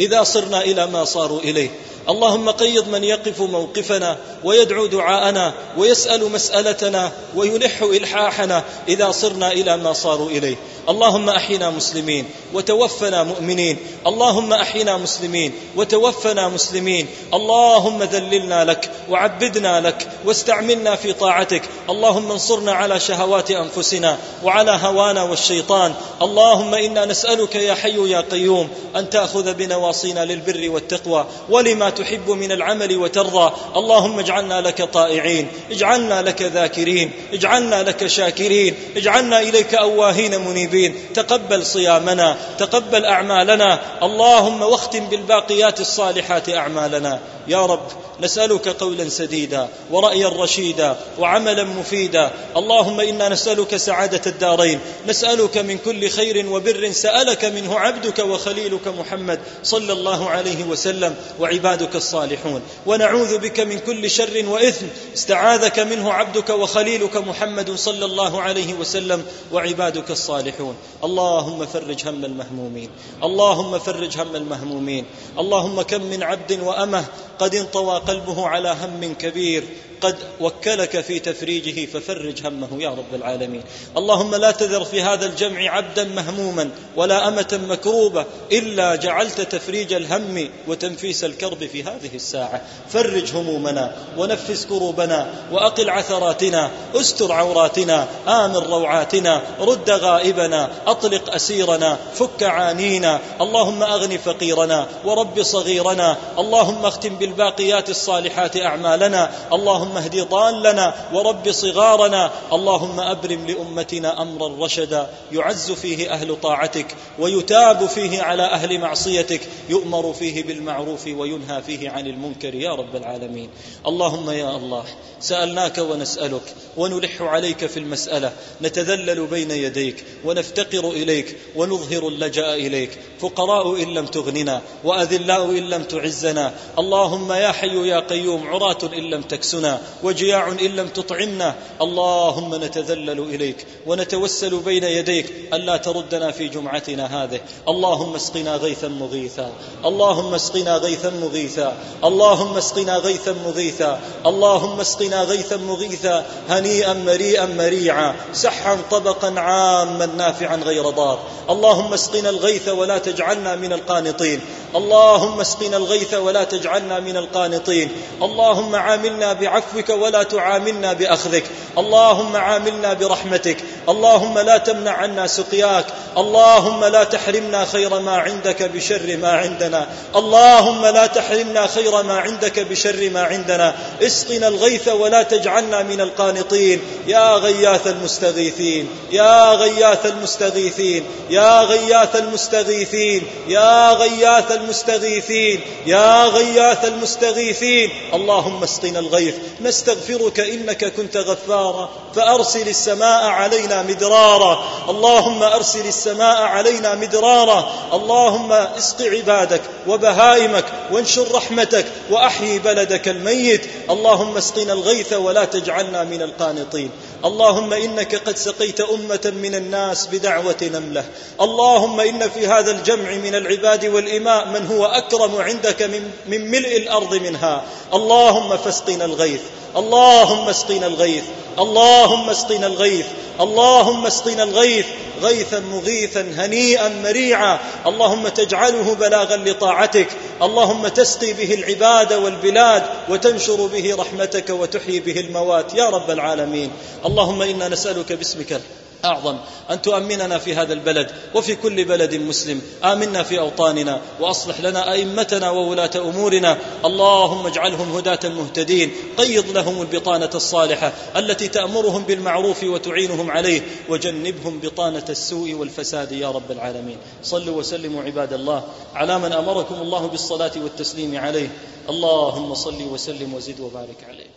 إذا 0.00 0.22
صرنا 0.22 0.60
إلى 0.60 0.86
ما 0.86 1.04
صاروا 1.04 1.40
إليه. 1.40 1.70
اللهم 2.08 2.50
قيض 2.50 2.88
من 2.88 3.04
يقف 3.04 3.40
موقفنا 3.40 4.16
ويدعو 4.44 4.86
دعاءنا 4.86 5.52
ويسأل 5.78 6.32
مسألتنا 6.32 7.12
ويلح 7.36 7.82
إلحاحنا 7.82 8.62
إذا 8.88 9.10
صرنا 9.10 9.52
إلى 9.52 9.76
ما 9.76 9.92
صاروا 9.92 10.30
إليه. 10.30 10.56
اللهم 10.88 11.28
أحينا 11.28 11.70
مسلمين 11.70 12.24
وتوفنا 12.54 13.22
مؤمنين. 13.22 13.76
اللهم 14.06 14.52
أحينا 14.52 14.96
مسلمين 14.96 15.52
وتوفنا 15.76 16.48
مسلمين. 16.48 17.06
اللهم 17.34 18.02
ذللنا 18.02 18.64
لك 18.64 18.90
وعبدنا 19.10 19.80
لك 19.80 20.08
واستعملنا 20.24 20.96
في 20.96 21.12
طاعتك. 21.12 21.62
اللهم 21.90 22.30
انصرنا 22.30 22.72
على 22.72 23.00
شهوات 23.00 23.50
أنفسنا 23.50 24.18
وعلى 24.44 24.78
هوانا 24.82 25.22
والشيطان. 25.22 25.94
اللهم 26.22 26.74
إنا 26.74 27.04
نسألك 27.04 27.54
يا 27.54 27.74
حي 27.74 28.10
يا 28.10 28.20
قيوم 28.20 28.68
أن 28.96 29.10
تأخذ 29.10 29.54
بنواصينا 29.54 30.24
للبر 30.24 30.70
والتقوى 30.70 31.26
ولما 31.50 31.90
تحب 31.90 32.30
من 32.30 32.52
العمل 32.52 32.96
وترضى. 32.96 33.52
اللهم 33.76 34.18
اجعلنا 34.18 34.60
لك 34.60 34.82
طائعين. 34.82 35.48
اجعلنا 35.70 36.22
لك 36.22 36.42
ذاكرين. 36.42 37.10
اجعلنا 37.32 37.82
لك 37.82 38.06
شاكرين. 38.06 38.74
اجعلنا 38.96 39.40
إليك 39.40 39.74
أواهين 39.74 40.40
منيبين. 40.40 40.75
الطيبين 40.76 41.12
تقبل 41.14 41.66
صيامنا 41.66 42.36
تقبل 42.58 43.04
أعمالنا. 43.04 43.80
اللهم 44.02 44.62
واختم 44.62 45.08
بالباقيات 45.08 45.80
الصالحات 45.80 46.48
أعمالنا. 46.48 47.20
يا 47.48 47.66
رب 47.66 47.88
نسألك 48.20 48.68
قولا 48.68 49.08
سديدا 49.08 49.68
ورايا 49.90 50.28
رشيدا 50.28 50.96
وعملا 51.18 51.64
مفيدا. 51.64 52.30
اللهم 52.56 53.00
إنا 53.00 53.28
نسألك 53.28 53.76
سعادة 53.76 54.20
الدارين. 54.26 54.80
نسألك 55.08 55.58
من 55.58 55.78
كل 55.78 56.08
خير 56.08 56.46
وبر 56.48 56.90
سألك 56.92 57.44
منه 57.44 57.78
عبدك 57.78 58.18
وخليلك 58.18 58.88
محمد 58.88 59.40
صلى 59.62 59.92
الله 59.92 60.30
عليه 60.30 60.64
وسلم 60.64 61.14
وعبادك 61.40 61.96
الصالحون. 61.96 62.62
ونعوذ 62.86 63.38
بك 63.38 63.60
من 63.60 63.78
كل 63.78 64.10
شر 64.10 64.44
وإثم. 64.48 64.86
استعاذك 65.14 65.78
منه 65.78 66.12
عبدك 66.12 66.50
وخليلك 66.50 67.16
محمد 67.16 67.76
صلى 67.76 68.04
الله 68.04 68.42
عليه 68.42 68.74
وسلم 68.74 69.24
وعبادك 69.52 70.10
الصالحون. 70.10 70.65
اللهم 71.04 71.66
فرج 71.66 72.08
هم 72.08 72.24
المهمومين. 72.24 72.90
اللهم 73.22 73.78
فرج 73.78 74.18
هم 74.18 74.36
المهمومين. 74.36 75.04
اللهم 75.38 75.82
كم 75.82 76.02
من 76.02 76.22
عبد 76.22 76.60
وأمه 76.60 77.04
قد 77.38 77.54
انطوى 77.54 77.98
قلبه 77.98 78.46
على 78.46 78.68
هم 78.68 79.14
كبير. 79.14 79.64
قد 80.06 80.16
وكلك 80.40 81.00
في 81.00 81.18
تفريجه 81.18 81.86
ففرج 81.86 82.46
همه 82.46 82.82
يا 82.82 82.90
رب 82.90 83.14
العالمين. 83.14 83.62
اللهم 83.96 84.34
لا 84.34 84.50
تذر 84.50 84.84
في 84.84 85.02
هذا 85.02 85.26
الجمع 85.26 85.70
عبدا 85.70 86.04
مهموما 86.04 86.70
ولا 86.96 87.28
أمة 87.28 87.60
مكروبة 87.68 88.24
إلا 88.52 88.96
جعلت 88.96 89.40
تفريج 89.40 89.92
الهم 89.92 90.50
وتنفيس 90.68 91.24
الكرب 91.24 91.66
في 91.66 91.82
هذه 91.82 92.14
الساعة. 92.14 92.62
فرج 92.88 93.36
همومنا 93.36 93.96
ونفس 94.18 94.66
كروبنا 94.66 95.26
وأقل 95.52 95.90
عثراتنا 95.90 96.70
استر 96.94 97.32
عوراتنا 97.32 98.08
آمن 98.28 98.56
روعاتنا 98.56 99.42
رد 99.60 99.90
غائبنا 99.90 100.70
أطلق 100.86 101.34
أسيرنا 101.34 101.98
فك 102.14 102.42
عانينا 102.42 103.20
اللهم 103.40 103.82
أغن 103.82 104.18
فقيرنا 104.18 104.86
ورب 105.04 105.42
صغيرنا 105.42 106.16
اللهم 106.38 106.86
اختم 106.86 107.16
بالباقيات 107.16 107.90
الصالحات 107.90 108.56
أعمالنا 108.56 109.30
اللهم 109.52 109.95
اهد 109.96 110.28
ضالنا 110.28 110.94
ورب 111.12 111.52
صغارنا. 111.52 112.30
اللهم 112.52 113.00
ابرم 113.00 113.46
لامتنا 113.46 114.22
امرا 114.22 114.64
رشدا. 114.64 115.10
يعز 115.32 115.72
فيه 115.72 116.12
أهل 116.12 116.40
طاعتك 116.40 116.86
ويتاب 117.18 117.86
فيه 117.86 118.22
على 118.22 118.42
أهل 118.42 118.78
معصيتك. 118.80 119.40
يؤمر 119.68 120.12
فيه 120.12 120.44
بالمعروف 120.44 121.06
وينهى 121.06 121.62
فيه 121.62 121.90
عن 121.90 122.06
المنكر 122.06 122.54
يا 122.54 122.74
رب 122.74 122.96
العالمين. 122.96 123.50
اللهم 123.86 124.30
يا 124.30 124.56
الله 124.56 124.84
سألناك 125.20 125.78
ونسألك 125.78 126.54
ونلح 126.76 127.22
عليك 127.22 127.66
في 127.66 127.76
المسألة. 127.76 128.32
نتذلل 128.62 129.26
بين 129.26 129.50
يديك 129.50 130.04
ونفتقر 130.24 130.90
إليك 130.90 131.36
ونظهر 131.56 132.08
اللجأ 132.08 132.54
إليك. 132.54 132.98
فقراء 133.20 133.82
إن 133.82 133.94
لم 133.94 134.06
تغننا 134.06 134.62
وأذلاء 134.84 135.50
إن 135.50 135.70
لم 135.70 135.82
تعزنا. 135.82 136.54
اللهم 136.78 137.32
يا 137.32 137.52
حي 137.52 137.88
يا 137.88 138.00
قيوم 138.00 138.48
عراة 138.48 138.78
إن 138.82 139.10
لم 139.10 139.22
تكسنا. 139.22 139.75
وجياع 140.02 140.48
إن 140.48 140.76
لم 140.76 140.88
تطعمنا. 140.88 141.54
اللهم 141.82 142.54
نتذلل 142.54 143.20
إليك 143.20 143.66
ونتوسل 143.86 144.56
بين 144.56 144.84
يديك 144.84 145.32
الا 145.52 145.76
تردنا 145.76 146.30
في 146.30 146.48
جمعتنا 146.48 147.24
هذه. 147.24 147.40
اللهم 147.68 148.14
اسقنا 148.14 148.56
غيثا 148.56 148.88
مغيثا. 148.88 149.52
اللهم 149.84 150.34
اسقنا 150.34 150.76
غيثا 150.76 151.10
مغيثا. 151.10 151.76
اللهم 152.04 152.56
اسقنا 152.56 152.96
غيثا 152.96 153.34
مغيثا. 153.46 154.00
اللهم 154.26 154.80
اسقنا 154.80 155.22
غيثا 155.22 155.56
مغيثا. 155.56 156.26
هنيئا 156.48 156.92
مريئا 156.92 157.46
مريعا. 157.46 158.14
سحا 158.32 158.78
طبقا 158.90 159.40
عاما 159.40 160.06
نافعا 160.06 160.56
غير 160.56 160.90
ضار. 160.90 161.18
اللهم 161.50 161.92
اسقنا 161.92 162.30
الغيث 162.30 162.68
ولا 162.68 162.98
تجعلنا 162.98 163.56
من 163.56 163.72
القانطين. 163.72 164.40
اللهم 164.76 165.40
اسقنا 165.40 165.76
الغيث 165.76 166.14
ولا 166.14 166.44
تجعلنا 166.44 167.00
من 167.00 167.16
القانطين. 167.16 167.88
اللهم 168.22 168.74
عاملنا 168.74 169.32
بعفوك 169.74 169.88
ولا 169.88 170.22
تعاملنا 170.22 170.92
بأخذك. 170.92 171.44
اللهم 171.78 172.36
عاملنا 172.36 172.92
برحمتك. 172.92 173.56
اللهم 173.88 174.38
لا 174.38 174.58
تمنع 174.58 174.90
عنا 174.90 175.26
سقياك. 175.26 175.86
اللهم 176.16 176.84
لا 176.84 177.04
تحرمنا 177.04 177.64
خير 177.64 178.00
ما 178.00 178.16
عندك 178.16 178.62
بشر 178.62 179.16
ما 179.16 179.28
عندنا. 179.28 179.86
اللهم 180.16 180.86
لا 180.86 181.06
تحرمنا 181.06 181.66
خير 181.66 182.02
ما 182.02 182.18
عندك 182.18 182.60
بشر 182.60 183.10
ما 183.10 183.22
عندنا. 183.22 183.74
اسقنا 184.02 184.48
الغيث 184.48 184.88
ولا 184.88 185.22
تجعلنا 185.22 185.82
من 185.82 186.00
القانطين. 186.00 186.80
يا 187.06 187.34
غياث 187.34 187.86
المستغيثين. 187.86 188.88
يا 189.12 189.52
غياث 189.52 190.06
المستغيثين. 190.06 191.04
يا 191.30 191.62
غياث 191.62 192.16
المستغيثين. 192.16 193.26
يا 193.48 193.92
غياث 193.92 194.52
المستغيثين. 194.52 195.60
يا 195.86 196.24
غياث 196.24 196.84
المستغيثين. 196.84 197.90
اللهم 198.14 198.62
اسقنا 198.62 198.98
الغيث. 198.98 199.34
نستغفرك 199.60 200.40
إنك 200.40 200.84
كنت 200.84 201.16
غفارا 201.16 201.90
فأرسل 202.14 202.68
السماء 202.68 203.24
علينا 203.24 203.82
مدرارا. 203.82 204.64
اللهم 204.88 205.42
أرسل 205.42 205.86
السماء 205.86 206.42
علينا 206.42 206.94
مدرارا. 206.94 207.72
اللهم 207.92 208.52
اسق 208.52 209.02
عبادك 209.02 209.62
وبهائمك 209.88 210.64
وانشر 210.92 211.34
رحمتك 211.34 211.86
وأحيي 212.10 212.58
بلدك 212.58 213.08
الميت. 213.08 213.66
اللهم 213.90 214.36
اسقنا 214.36 214.72
الغيث 214.72 215.12
ولا 215.12 215.44
تجعلنا 215.44 216.04
من 216.04 216.22
القانطين. 216.22 216.90
اللهم 217.24 217.72
إنك 217.72 218.14
قد 218.14 218.36
سقيت 218.36 218.80
أمة 218.80 219.32
من 219.42 219.54
الناس 219.54 220.06
بدعوة 220.06 220.56
نملة. 220.62 221.04
اللهم 221.40 222.00
إن 222.00 222.28
في 222.28 222.46
هذا 222.46 222.70
الجمع 222.70 223.10
من 223.10 223.34
العباد 223.34 223.86
والإماء 223.86 224.48
من 224.48 224.66
هو 224.66 224.86
أكرم 224.86 225.36
عندك 225.36 225.82
من, 225.82 226.50
ملء 226.50 226.76
الأرض 226.76 227.14
منها. 227.14 227.64
اللهم 227.94 228.56
فاسقنا 228.56 229.04
الغيث. 229.04 229.40
اللهم 229.76 230.48
اسقنا 230.48 230.86
الغيث 230.86 231.24
اللهم 231.58 232.30
اسقنا 232.30 232.66
الغيث 232.66 233.06
اللهم 233.40 234.06
اسقنا 234.06 234.42
الغيث 234.42 234.86
غيثا 235.22 235.60
مغيثا 235.60 236.20
هنيئا 236.36 236.88
مريعا. 236.88 237.58
اللهم 237.86 238.28
تجعله 238.28 238.94
بلاغا 238.94 239.36
لطاعتك 239.36 240.08
اللهم 240.42 240.88
تسقي 240.88 241.32
به 241.32 241.54
العباد 241.54 242.12
والبلاد 242.12 242.82
وتنشر 243.08 243.66
به 243.66 243.96
رحمتك 243.96 244.50
وتحيي 244.50 245.00
به 245.00 245.20
الموات. 245.20 245.74
يا 245.74 245.90
رب 245.90 246.10
العالمين. 246.10 246.70
اللهم 247.06 247.42
إنا 247.42 247.68
نسألك 247.68 248.12
باسمك 248.12 248.60
أعظم. 249.04 249.36
أن 249.70 249.82
تؤمننا 249.82 250.38
في 250.38 250.54
هذا 250.54 250.72
البلد 250.72 251.10
وفي 251.34 251.56
كل 251.56 251.84
بلد 251.84 252.14
مسلم. 252.14 252.62
آمنا 252.84 253.22
في 253.22 253.38
أوطاننا 253.38 254.00
وأصلح 254.20 254.60
لنا 254.60 254.92
أئمتنا 254.92 255.50
وولاة 255.50 255.90
أمورنا. 255.96 256.58
اللهم 256.84 257.46
اجعلهم 257.46 257.96
هداة 257.96 258.28
مهتدين. 258.28 258.92
قيض 259.18 259.50
لهم 259.50 259.82
البطانة 259.82 260.30
الصالحة 260.34 260.92
التي 261.16 261.48
تأمرهم 261.48 262.02
بالمعروف 262.02 262.62
وتعينهم 262.62 263.30
عليه. 263.30 263.60
وجنبهم 263.88 264.60
بطانة 264.60 265.04
السوء 265.08 265.54
والفساد 265.54 266.12
يا 266.12 266.30
رب 266.30 266.50
العالمين. 266.50 266.96
صلوا 267.22 267.58
وسلموا 267.58 268.02
عباد 268.02 268.32
الله 268.32 268.64
على 268.94 269.18
من 269.18 269.32
أمركم 269.32 269.74
الله 269.74 270.06
بالصلاة 270.06 270.52
والتسليم 270.56 271.16
عليه. 271.16 271.48
اللهم 271.88 272.54
صل 272.54 272.82
وسلم 272.82 273.34
وزد 273.34 273.60
وبارك 273.60 274.04
عليه. 274.08 274.35